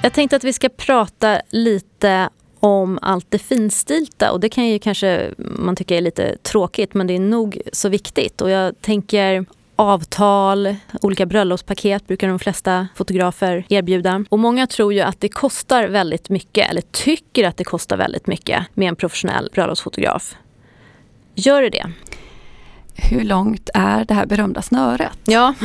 [0.04, 4.80] Jag tänkte att vi ska prata lite om allt det finstilta och det kan ju
[4.80, 9.46] kanske man tycka är lite tråkigt men det är nog så viktigt och jag tänker
[9.76, 14.26] avtal, olika bröllopspaket brukar de flesta fotografer erbjuda.
[14.30, 18.28] Och många tror ju att det kostar väldigt mycket eller tycker att det kostar väldigt
[18.28, 20.36] mycket med en professionell bröllopsfotograf.
[21.36, 21.92] Gör det det?
[22.96, 25.18] Hur långt är det här berömda snöret?
[25.26, 25.54] Ja.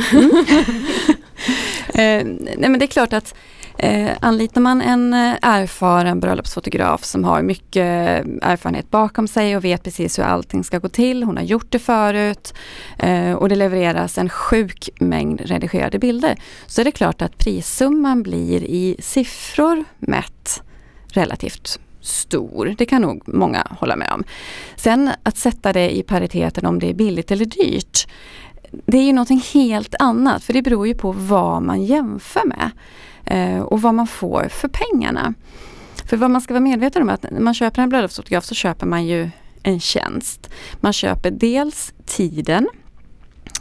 [1.87, 2.23] Eh,
[2.57, 3.35] nej men det är klart att
[3.77, 9.65] eh, anlitar man en eh, erfaren bröllopsfotograf som har mycket eh, erfarenhet bakom sig och
[9.65, 11.23] vet precis hur allting ska gå till.
[11.23, 12.53] Hon har gjort det förut
[12.99, 16.37] eh, och det levereras en sjuk mängd redigerade bilder.
[16.67, 20.63] Så är det klart att prissumman blir i siffror mätt
[21.07, 22.75] relativt stor.
[22.77, 24.23] Det kan nog många hålla med om.
[24.75, 28.07] Sen att sätta det i pariteten om det är billigt eller dyrt
[28.71, 32.71] det är ju någonting helt annat för det beror ju på vad man jämför med
[33.65, 35.33] och vad man får för pengarna.
[36.05, 38.55] För vad man ska vara medveten om är att när man köper en bröllopsfotograf så
[38.55, 39.29] köper man ju
[39.63, 40.49] en tjänst.
[40.81, 42.67] Man köper dels tiden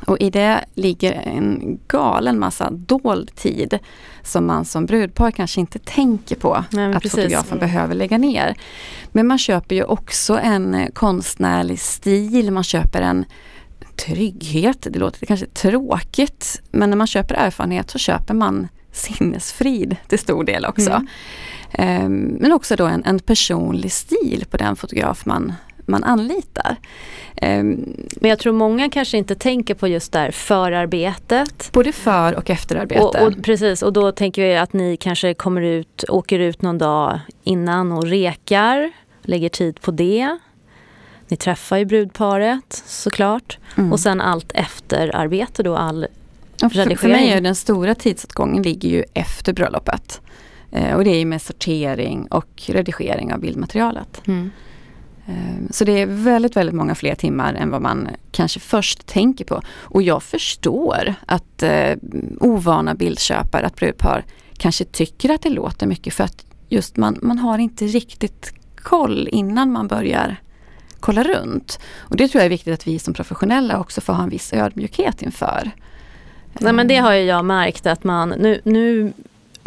[0.07, 3.79] och i det ligger en galen massa dold tid
[4.23, 7.11] som man som brudpar kanske inte tänker på Nej, att precis.
[7.11, 8.57] fotografen behöver lägga ner.
[9.13, 13.25] Men man köper ju också en eh, konstnärlig stil, man köper en
[13.97, 14.87] trygghet.
[14.91, 20.45] Det låter kanske tråkigt men när man köper erfarenhet så köper man sinnesfrid till stor
[20.45, 20.91] del också.
[20.91, 21.07] Mm.
[21.73, 25.53] Ehm, Men också då en, en personlig stil på den fotograf man,
[25.87, 26.77] man anlitar.
[27.37, 31.71] Ehm, Men jag tror många kanske inte tänker på just där förarbetet.
[31.73, 33.01] Både för och efterarbete.
[33.01, 36.79] Och, och, precis, och då tänker jag att ni kanske kommer ut, åker ut någon
[36.79, 40.39] dag innan och rekar, lägger tid på det.
[41.29, 43.59] Ni träffar ju brudparet såklart.
[43.77, 43.93] Mm.
[43.93, 46.07] Och sen allt efterarbete då, all
[46.63, 50.21] Och för, för mig är den stora tidsåtgången ligger ju efter bröllopet.
[50.71, 54.23] Eh, och det är med sortering och redigering av bildmaterialet.
[54.27, 54.51] mm.
[55.27, 59.45] Eh, Så det är väldigt, väldigt många fler timmar än vad man kanske först tänker
[59.45, 59.63] på.
[59.69, 61.97] Och jag förstår att eh,
[62.41, 64.25] ovana bildköpare, att brudpar
[64.57, 69.29] kanske tycker att det låter mycket för att just man, man har inte riktigt koll
[69.33, 70.37] innan man börjar
[71.01, 71.79] kolla runt.
[71.97, 74.53] Och det tror jag är viktigt att vi som professionella också får ha en viss
[74.53, 75.71] ödmjukhet inför.
[76.61, 79.13] Nej men det har ju jag märkt att man, nu, nu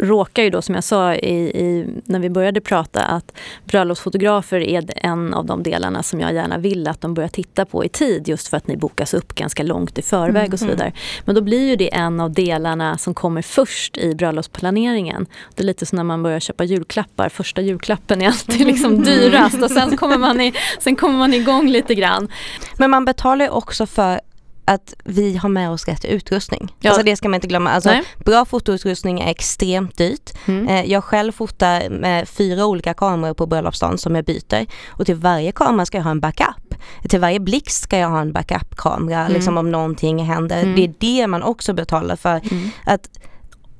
[0.00, 3.32] råkar ju då som jag sa i, i, när vi började prata att
[3.64, 7.84] bröllopsfotografer är en av de delarna som jag gärna vill att de börjar titta på
[7.84, 10.66] i tid just för att ni bokas upp ganska långt i förväg Mm, och så
[10.66, 10.92] vidare.
[11.24, 15.26] Men då blir ju det en av delarna som kommer först i bröllopsplaneringen.
[15.54, 17.28] Det är lite som när man börjar köpa julklappar.
[17.28, 21.68] Första julklappen är alltid liksom dyrast och sen kommer man, i, sen kommer man igång
[21.68, 22.28] lite grann.
[22.76, 24.20] Men man betalar ju också för
[24.64, 26.74] att vi har med oss rätt utrustning.
[26.80, 26.90] Ja.
[26.90, 27.70] Alltså det ska man inte glömma.
[27.70, 28.02] Alltså, Nej.
[28.24, 30.30] bra fotoutrustning är extremt dyrt.
[30.46, 30.68] Mm.
[30.68, 35.14] Eh, Jag själv fotar med fyra olika kameror på bröllopsdagen som jag byter och till
[35.14, 36.74] varje kamera ska jag ha en backup.
[37.08, 39.32] Till varje blixt ska jag ha en backup-kamera Mm.
[39.32, 40.62] liksom om någonting händer.
[40.62, 40.74] Mm.
[40.76, 42.40] Det är det man också betalar för.
[42.52, 42.70] Mm.
[42.84, 43.08] Att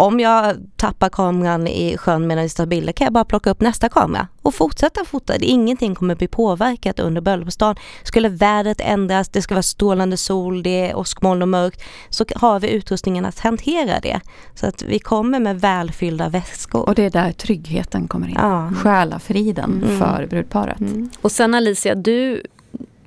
[0.00, 3.60] om jag tappar kameran i sjön medan vi tar bilder kan jag bara plocka upp
[3.60, 5.36] nästa kamera och fortsätta fota.
[5.36, 7.76] Ingenting kommer bli påverkat under bröllopsdagen.
[8.02, 12.60] Skulle vädret ändras, det ska vara strålande sol, det är åskmoln och mörkt, så har
[12.60, 14.20] vi utrustningen att hantera det.
[14.54, 16.88] Så att vi kommer med välfyllda väskor.
[16.88, 18.36] Och det är där tryggheten kommer in.
[18.38, 18.72] Ja.
[18.76, 19.98] Själafriden Mm.
[19.98, 20.80] för brudparet.
[20.80, 21.10] Mm.
[21.20, 22.42] Och sen Alicia, du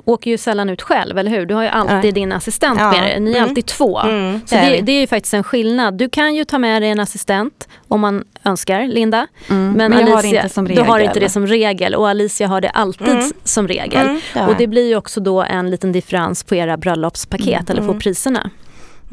[0.06, 1.46] åker ju sällan ut själv, eller hur?
[1.46, 2.12] Du har ju alltid Nej.
[2.12, 2.92] din assistent Ja.
[2.92, 3.20] med dig.
[3.20, 3.50] Ni är Mm.
[3.50, 4.00] alltid två.
[4.00, 5.94] Mm, Så det är det, är ju faktiskt en skillnad.
[5.98, 9.28] Du kan ju ta med dig en assistent om man önskar, Linda.
[9.50, 9.72] Mm.
[9.72, 10.86] Men, Men, Alicia, har inte som du regel.
[10.86, 13.32] har inte det som regel och Alicia har det alltid Mm.
[13.44, 14.08] som regel.
[14.08, 17.82] Mm, det Och det blir ju också då en liten differens på era bröllopspaket eller
[17.82, 18.00] på Mm.
[18.00, 18.50] priserna.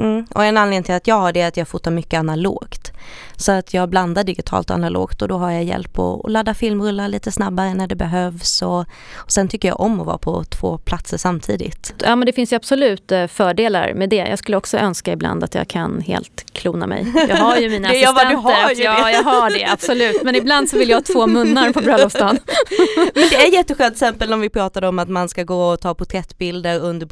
[0.01, 0.27] Mm.
[0.35, 2.93] Och en anledning till att jag har det är att jag fotar mycket analogt.
[3.37, 7.09] Så att jag blandar digitalt och analogt och då har jag hjälp att ladda filmrullar
[7.09, 8.63] lite snabbare när det behövs.
[8.63, 8.81] Och,
[9.15, 11.95] och sen tycker jag om att vara på två platser samtidigt.
[11.99, 14.17] Ja men det finns ju absolut eh, fördelar med det.
[14.17, 17.13] Jag skulle också önska ibland att jag kan helt klona mig.
[17.29, 18.37] Jag har ju mina Det är jag assistenter.
[18.37, 19.13] du har ju ja, det.
[19.13, 20.23] jag har det absolut.
[20.23, 22.39] Men ibland så vill jag ha två munnar på bröllopsdagen.
[23.15, 25.81] Men det är jätteskönt till exempel om vi pratade om att man ska gå och
[25.81, 27.07] ta porträttbilder under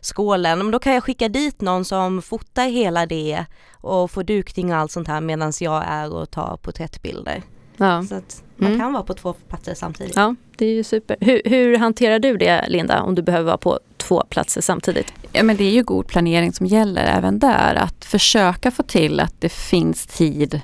[0.00, 0.58] brudskålen.
[0.58, 3.44] Men då kan jag skicka dit någon som fotar hela det
[3.80, 7.42] och får dukning och allt sånt här medan jag är och tar porträttbilder.
[7.76, 8.02] Ja.
[8.08, 8.80] Så att man Mm.
[8.80, 10.16] kan vara på två platser samtidigt.
[10.16, 11.16] Ja, det är ju super.
[11.20, 15.12] Hur, hur hanterar du det Linda, om du behöver vara på två platser samtidigt?
[15.32, 17.74] Ja, men det är ju god planering som gäller även där.
[17.74, 20.60] Att försöka få till att det finns tid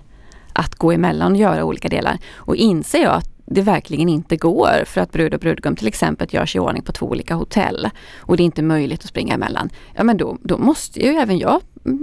[0.53, 2.19] att gå emellan och göra olika delar.
[2.35, 6.29] Och inser jag att det verkligen inte går för att brud och brudgum till exempel
[6.31, 7.89] görs i ordning på två olika hotell
[8.19, 9.71] och det är inte möjligt att springa emellan.
[9.95, 11.61] Ja men då, då måste ju även jag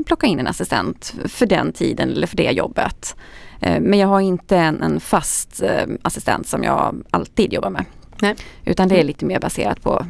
[0.07, 3.15] plocka in en assistent för den tiden eller för det jobbet.
[3.61, 7.85] Eh, Men jag har inte en, en fast eh, assistent som jag alltid jobbar med.
[8.21, 8.35] Nej.
[8.65, 10.05] Utan det är lite mer baserat på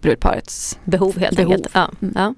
[0.00, 1.52] brudparets Behov helt Behov.
[1.52, 1.74] enkelt.
[1.74, 2.14] Ja, Mm.
[2.16, 2.34] ja.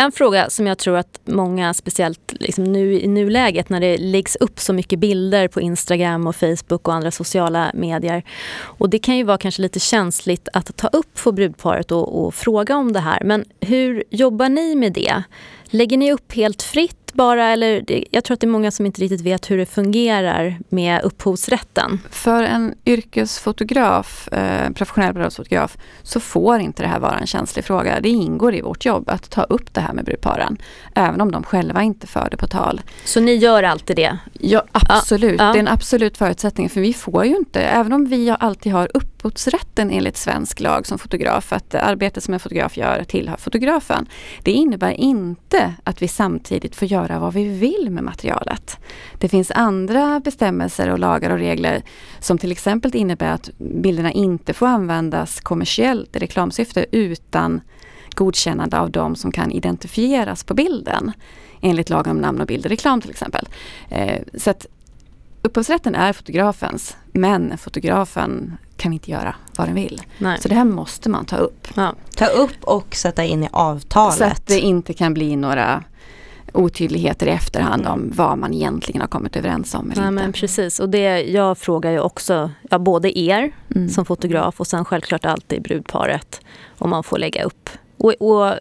[0.00, 4.36] En fråga som jag tror att många, speciellt liksom nu i nuläget när det läggs
[4.36, 8.22] upp så mycket bilder på Instagram och Facebook och andra sociala medier.
[8.60, 12.34] Och det kan ju vara kanske lite känsligt att ta upp för brudparet och, och
[12.34, 13.24] fråga om det här.
[13.24, 15.22] Men hur jobbar ni med det?
[15.70, 18.86] Lägger ni upp helt fritt bara eller det- jag tror att det är många som
[18.86, 22.00] inte riktigt vet hur det fungerar med upphovsrätten.
[22.10, 28.00] För en yrkesfotograf, eh, professionell bröllopsfotograf, så får inte det här vara en känslig fråga.
[28.00, 30.58] Det ingår i vårt jobb att ta upp det här med brudparen.
[30.94, 32.80] Även om de själva inte för det på tal.
[33.04, 34.18] Så ni gör alltid det?
[34.32, 35.40] Ja, absolut.
[35.40, 35.52] Ja.
[35.52, 36.68] Det är en absolut förutsättning.
[36.68, 40.98] För vi får ju inte, även om vi alltid har upphovsrätten enligt svensk lag som
[40.98, 44.06] fotograf, att arbetet som en fotograf gör tillhör fotografen.
[44.42, 48.78] Det innebär inte att vi samtidigt får göra vad vi vill med materialet.
[49.18, 51.82] Det finns andra bestämmelser och lagar och regler
[52.20, 57.60] som till exempel innebär att bilderna inte får användas kommersiellt i reklamsyfte utan
[58.18, 61.12] godkännande av de som kan identifieras på bilden.
[61.60, 63.48] Enligt lagen om namn och bild i reklam till exempel.
[63.88, 64.66] Eh, så att
[65.42, 70.02] upphovsrätten är fotografens men fotografen kan inte göra vad den vill.
[70.18, 70.38] Nej.
[70.40, 71.68] Så det här måste man ta upp.
[71.76, 71.94] Ja.
[72.16, 74.14] Ta upp och sätta in i avtalet.
[74.18, 75.84] Så att det inte kan bli några
[76.52, 80.22] otydligheter i efterhand om vad man egentligen har kommit överens om eller Ja, inte.
[80.22, 80.80] men precis.
[80.80, 83.88] Och det, jag frågar ju också ja, både er Mm.
[83.88, 86.40] som fotograf och sen självklart alltid brudparet
[86.78, 87.68] om man får lägga upp.
[87.98, 88.54] Och, och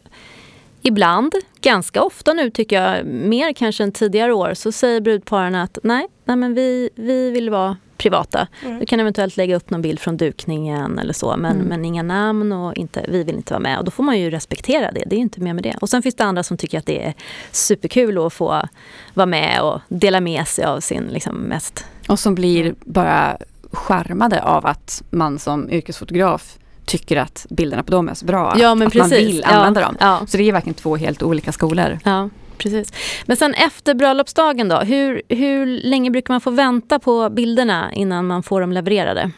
[0.81, 5.77] ibland, ganska ofta nu tycker jag, mer kanske än tidigare år, så säger brudparen att
[5.83, 8.47] nej, nej men vi, vi vill vara privata.
[8.65, 8.79] Mm.
[8.79, 11.67] Du kan eventuellt lägga upp någon bild från dukningen eller så, men, Mm.
[11.67, 13.79] men inga namn och inte, vi vill inte vara med.
[13.79, 15.75] Och då får man ju respektera det, det är inte mer med det.
[15.81, 17.13] Och sen finns det andra som tycker att det är
[17.51, 18.61] superkul att få
[19.13, 23.37] vara med och dela med sig av sin liksom, mest Och som blir bara
[23.71, 26.57] charmade av att man som yrkesfotograf
[26.87, 28.55] tycker att bilderna på dem är så bra.
[28.57, 29.11] Ja men att precis.
[29.11, 29.97] man vill använda dem.
[29.99, 31.99] Ja, Så det är verkligen två helt olika skolor.
[32.03, 32.93] ja, precis.
[33.25, 38.27] Men sen efter bröllopsdagen då, hur, hur länge brukar man få vänta på bilderna innan
[38.27, 39.31] man får dem levererade?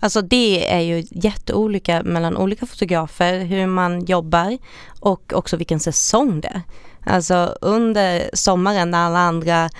[0.00, 4.58] Alltså det är ju jätteolika mellan olika fotografer hur man jobbar
[5.00, 6.62] och också vilken säsong det är.
[7.14, 9.70] Alltså under sommaren när alla andra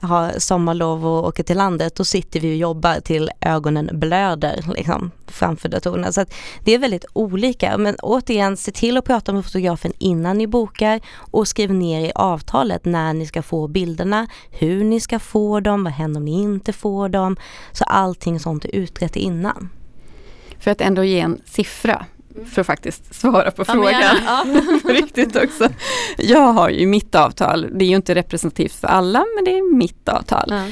[0.00, 5.10] har sommarlov och åker till landet, då sitter vi och jobbar till ögonen blöder liksom,
[5.26, 6.12] framför datorerna.
[6.12, 6.34] Så att
[6.64, 7.78] det är väldigt olika.
[7.78, 12.12] Men återigen, se till att prata med fotografen innan ni bokar och skriv ner i
[12.14, 16.42] avtalet när ni ska få bilderna, hur ni ska få dem, vad händer om ni
[16.42, 17.36] inte får dem.
[17.72, 19.68] Så allting sånt är utrett innan.
[20.58, 22.06] För att ändå ge en siffra
[22.46, 24.80] för att faktiskt svara på Ja, frågan.
[24.82, 25.68] på riktigt också.
[26.18, 29.76] Jag har ju mitt avtal, det är ju inte representativt för alla men det är
[29.76, 30.46] mitt avtal.
[30.48, 30.64] Ja.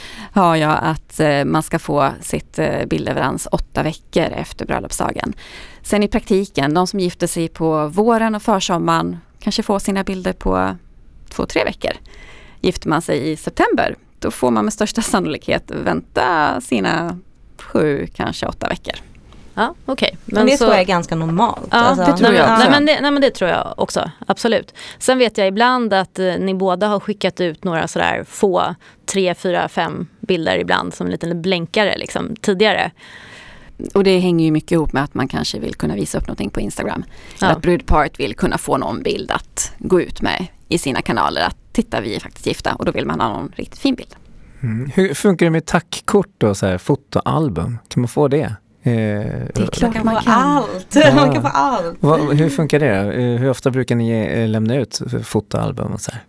[0.42, 5.32] Har jag att eh, man ska få sitt eh, bildleverans åtta veckor efter bröllopsdagen.
[5.82, 10.32] Sen i praktiken, de som gifter sig på våren och försommaren kanske får sina bilder
[10.32, 10.76] på
[11.28, 11.92] två, tre veckor.
[12.60, 17.18] Gifter man sig i september, då får man med största sannolikhet vänta sina
[17.58, 18.94] sju, kanske åtta veckor.
[19.58, 20.16] Ja, okej.
[20.24, 21.68] Men, det tror jag är ganska normalt.
[21.70, 22.70] Ja, Alltså, det tror nej, jag men, också.
[22.70, 24.74] nej, men det, nej men det tror jag också, absolut.
[24.98, 28.74] Sen vet jag ibland att eh, ni båda har skickat ut några sådär få,
[29.06, 32.90] tre, fyra, fem bilder ibland som en liten blänkare liksom, tidigare.
[33.94, 36.50] Och det hänger ju mycket ihop med att man kanske vill kunna visa upp någonting
[36.50, 37.04] på Instagram.
[37.38, 37.56] Eller Ja.
[37.56, 41.42] att brudparet vill kunna få någon bild att gå ut med i sina kanaler.
[41.42, 44.14] Att titta, vi är faktiskt gifta och då vill man ha någon riktigt fin bild.
[44.62, 44.90] Mm.
[44.94, 47.78] Hur funkar det med tackkort och så här, fotoalbum?
[47.88, 48.54] Kan man få det?
[48.82, 50.34] Eh, Det är klart Man kan man få kan.
[50.34, 50.86] allt.
[51.04, 51.14] Ja.
[51.14, 51.96] Man kan få allt.
[52.00, 53.02] vad, hur funkar det?
[53.02, 53.10] då?
[53.10, 56.20] Eh, Hur ofta brukar ni eh, lämna ut fotoalbum och så här?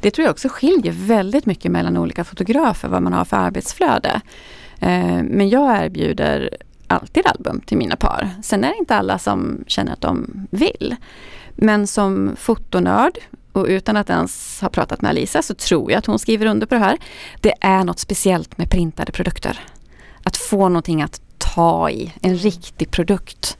[0.00, 4.20] Det tror jag också skiljer väldigt mycket mellan olika fotografer vad man har för arbetsflöde.
[4.80, 8.30] Eh, Men jag erbjuder alltid album till mina par.
[8.42, 10.96] Sen är det inte alla som känner att de vill.
[11.56, 13.18] Men som fotonörd
[13.52, 16.66] och utan att ens ha pratat med Alisa så tror jag att hon skriver under
[16.66, 16.98] på det här.
[17.40, 19.60] Det är något speciellt med printade produkter.
[20.22, 21.20] Att få någonting att
[21.54, 23.56] ta i, en riktig produkt.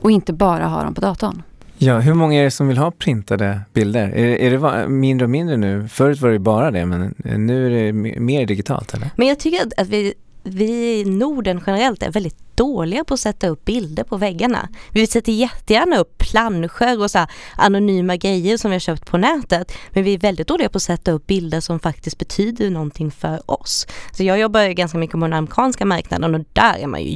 [0.00, 1.42] Och inte bara ha dem på datorn.
[1.78, 4.08] Ja, hur många är det som vill ha printade bilder?
[4.08, 4.50] Är, det- är
[4.82, 5.88] det mindre och mindre nu?
[5.88, 9.10] Förut var det bara det, men nu är det me- mer digitalt eller?
[9.16, 13.20] Men jag tycker att- att vi, vi i Norden generellt är väldigt dåliga på att
[13.20, 14.68] sätta upp bilder på väggarna.
[14.92, 19.18] Vi sätter jättegärna upp planscher och så här anonyma grejer som vi har köpt på
[19.18, 19.72] nätet.
[19.90, 23.50] Men vi är väldigt dåliga på att sätta upp bilder som faktiskt betyder någonting för
[23.50, 23.86] oss.
[24.12, 27.08] Så jag jobbar ju ganska mycket på den amerikanska marknaden och där är man ju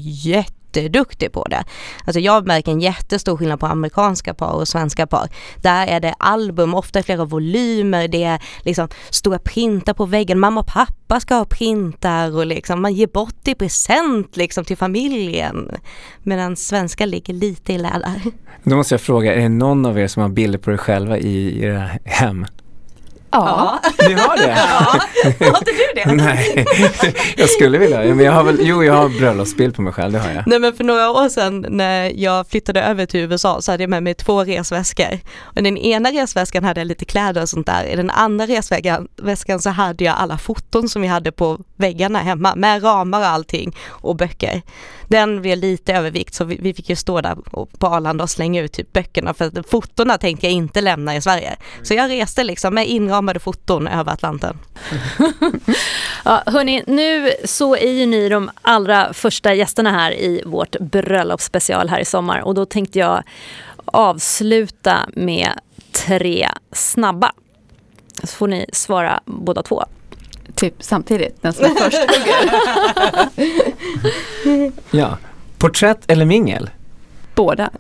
[0.77, 1.65] jätteduktig på det.
[2.05, 5.29] Alltså jag märker en jättestor skillnad på amerikanska par och svenska par.
[5.63, 10.61] Där är det album, ofta flera volymer, det är liksom stora printar på väggen, mamma
[10.61, 15.71] och pappa ska ha printar och liksom man ger bort i present liksom till familjen.
[16.23, 18.33] Medan svenska ligger lite i lä där.
[18.63, 21.19] Då måste jag fråga, är det någon av er som har bilder på er själva
[21.19, 22.47] i era hem?
[23.35, 24.53] Ja, Ni har det?
[25.45, 26.13] har inte du det?
[26.25, 26.65] Nej,
[27.37, 28.01] jag skulle vilja.
[28.01, 30.43] Men jag har väl, jo, jag har bröllopsbild på mig själv, det har jag.
[30.47, 33.91] Nej men för några år sedan när jag flyttade över till USA så hade jag
[33.91, 35.19] med mig två resväskor.
[35.43, 37.85] Och den ena resväskan hade jag lite kläder och sånt där.
[37.85, 42.19] I den andra resväskan väskan så hade jag alla foton som vi hade på väggarna
[42.19, 44.63] hemma med ramar och allting och böcker.
[45.09, 47.37] Den blev lite övervikt så vi, vi fick ju stå där
[47.79, 51.21] på Arlanda och slänga ut typ böckerna för att fotona tänkte jag inte lämna i
[51.21, 51.57] Sverige.
[51.83, 54.59] Så jag reste liksom med inramade foton över Atlanten.
[56.25, 61.89] Ja, hörni, nu så är ju ni de allra första gästerna här i vårt bröllopsspecial
[61.89, 63.23] här i sommar och då tänkte jag
[63.85, 65.51] avsluta med
[65.93, 67.33] tre snabba.
[68.23, 69.85] Så får ni svara båda två
[70.71, 71.43] typ samtidigt.
[71.43, 71.99] Den som är först.
[74.91, 75.19] Ja.
[75.59, 76.71] Porträtt eller mingel?
[77.35, 77.71] Båda.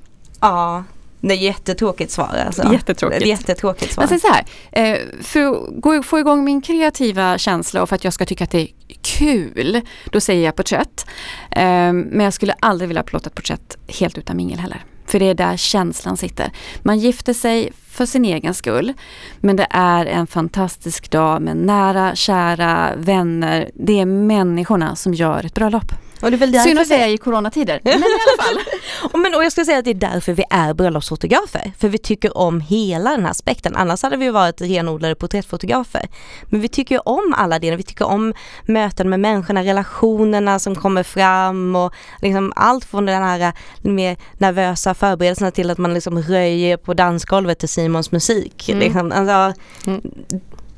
[0.40, 0.84] Ja,
[1.20, 2.72] det är jättetråkigt svar alltså.
[2.72, 3.26] Jättetråkigt.
[3.26, 4.02] Jättetråkigt svar.
[4.02, 7.96] Men sen så här, eh, för att gå- få igång min kreativa känsla och för
[7.96, 8.68] att jag ska tycka att det är
[9.02, 9.80] kul,
[10.12, 11.06] då säger jag porträtt.
[11.50, 11.62] Eh,
[11.92, 14.84] Men jag skulle aldrig vilja plåta ett porträtt helt utan mingel heller.
[15.06, 16.50] För det är där känslan sitter.
[16.82, 18.92] Man gifter sig för sin egen skull.
[19.40, 23.70] Men det är en fantastisk dag med nära, kära, vänner.
[23.74, 26.03] Det är människorna som gör ett bröllop.
[26.24, 28.74] Och det är väl därför Synd att säga i coronatider, men i alla fall.
[29.12, 31.72] Och, men, och jag skulle säga att det är därför vi är bröllopsfotografer.
[31.78, 33.76] För vi tycker om hela den här aspekten.
[33.76, 36.08] Annars hade vi varit renodlade porträttfotografer.
[36.42, 37.76] Men vi tycker om alla delar.
[37.76, 38.34] Vi tycker om
[38.66, 43.52] möten med människorna, relationerna som kommer fram och liksom allt från den här
[43.82, 48.68] mer nervösa förberedelserna till att man liksom röjer på dansgolvet till Simons musik.
[48.68, 48.80] Mm.
[48.80, 50.00] Liksom, alltså, Mm.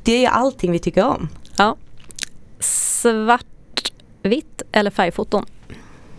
[0.03, 1.29] Det är ju allting vi tycker om.
[4.27, 5.45] Svartvitt eller färgfoton?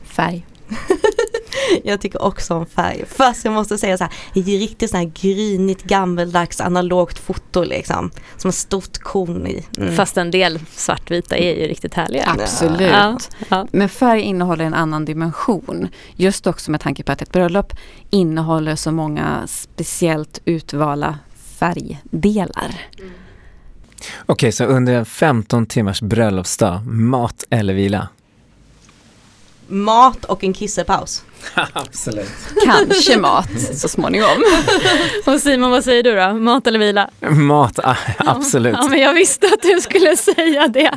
[0.05, 0.47] Färg.
[1.85, 3.05] Jag tycker också om färg.
[3.07, 7.65] Fast jag måste säga så här, det är riktigt så här grynigt gammeldags analogt foto
[7.65, 8.11] liksom.
[8.37, 9.65] Som ett stort korn i.
[9.79, 9.97] Mm.
[9.97, 12.25] Fast en del svartvita är ju riktigt härliga.
[12.27, 12.81] Absolut.
[12.81, 13.67] Ja, ja.
[13.73, 15.89] Men färg innehåller en annan dimension.
[16.17, 17.73] Just också med tanke på att ett bröllop
[18.11, 21.19] innehåller så många speciellt utvalda
[21.59, 22.75] färgdelar.
[24.27, 28.09] Okej, så under en 15 timmars bröllopsdag, mat eller vila?
[29.69, 31.23] Mat och en kissepaus.
[31.73, 32.31] Absolut.
[32.65, 34.45] Kanske mat så småningom.
[35.27, 36.33] Och Simon, vad säger du då?
[36.33, 37.11] Mat eller vila?
[37.31, 38.77] Mat, ah, absolut.
[38.79, 40.91] Ja, men jag visste att du skulle säga det.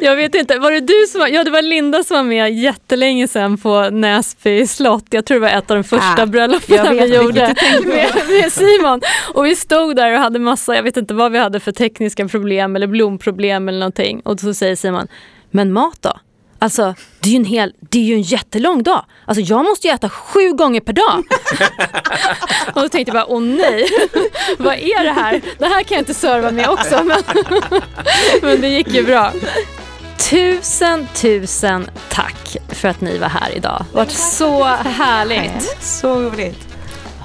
[0.00, 2.54] Jag vet inte, var det du som var, ja det var Linda som var med
[2.54, 5.04] jättelänge sedan på Näsby slott.
[5.10, 7.54] Jag tror det var ett av de första Ah, bröllopen jag vet vi gjorde
[7.84, 9.00] med, med Simon.
[9.34, 12.28] Och vi stod där och hade massa, jag vet inte vad vi hade för tekniska
[12.28, 14.20] problem eller blomproblem eller någonting.
[14.20, 15.06] Och så säger Simon,
[15.50, 16.12] men mat då?
[16.58, 19.04] Alltså, det är ju en, hel, det är ju en jättelång dag.
[19.24, 21.24] Alltså jag måste ju äta sju gånger per dag.
[22.74, 23.88] och då tänkte jag bara, åh nej,
[24.58, 25.40] vad är det här?
[25.58, 27.04] Det här kan jag inte serva med också.
[27.04, 27.22] Men,
[28.42, 29.32] men det gick ju bra.
[30.30, 33.84] Tusen, tusen tack för att ni var här idag.
[33.90, 35.76] Det varit så härligt.
[35.80, 36.68] Så roligt.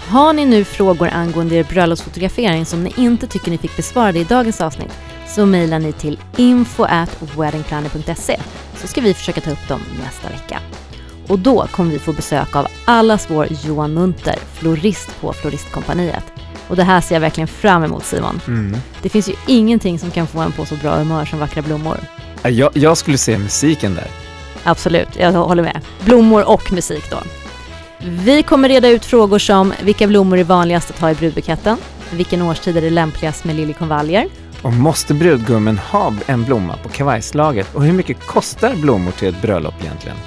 [0.10, 4.24] Har ni nu frågor angående er bröllopsfotografering som ni inte tycker ni fick besvarade i
[4.24, 4.92] dagens avsnitt
[5.28, 8.40] så mejlar ni till info at weddingplanner.se
[8.82, 10.60] så ska vi försöka ta upp dem nästa vecka.
[11.28, 16.24] Och då kommer vi få besök av allas vår Johan Munter, florist på Floristkompaniet.
[16.68, 18.42] Och det här ser jag verkligen fram emot Simon.
[18.48, 18.78] Mm.
[19.02, 21.98] Det finns ju ingenting som kan få en på så bra humör som vackra blommor.
[22.42, 24.08] Ja, Jag, jag skulle se musiken där.
[24.64, 25.82] Absolut, jag håller med.
[26.06, 27.18] Blommor och musik då.
[28.04, 31.78] Vi kommer reda ut frågor som vilka blommor är vanligast att ha i brudbuketten?
[32.12, 34.28] Vilken årstid är det lämpligast med liljekonvaljer?
[34.62, 37.76] Och måste brudgummen ha en blomma på kavajslaget?
[37.76, 40.18] Och hur mycket kostar blommor till ett bröllop egentligen?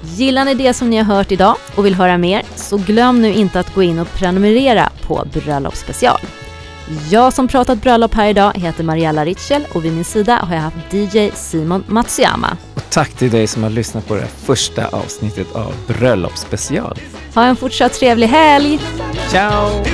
[0.00, 3.32] Gillar ni det som ni har hört idag och vill höra mer så glöm nu
[3.32, 6.20] inte att gå in och prenumerera på Bröllopsspecial.
[7.10, 10.62] Jag som pratat bröllop här idag heter Mariella Ritschel och vid min sida har jag
[10.62, 12.56] haft DJ Simon Matsuyama.
[12.74, 16.98] Och tack till dig som har lyssnat på det första avsnittet av Bröllopsspecial.
[17.34, 18.80] Ha en fortsatt trevlig helg!
[19.30, 19.84] Ciao!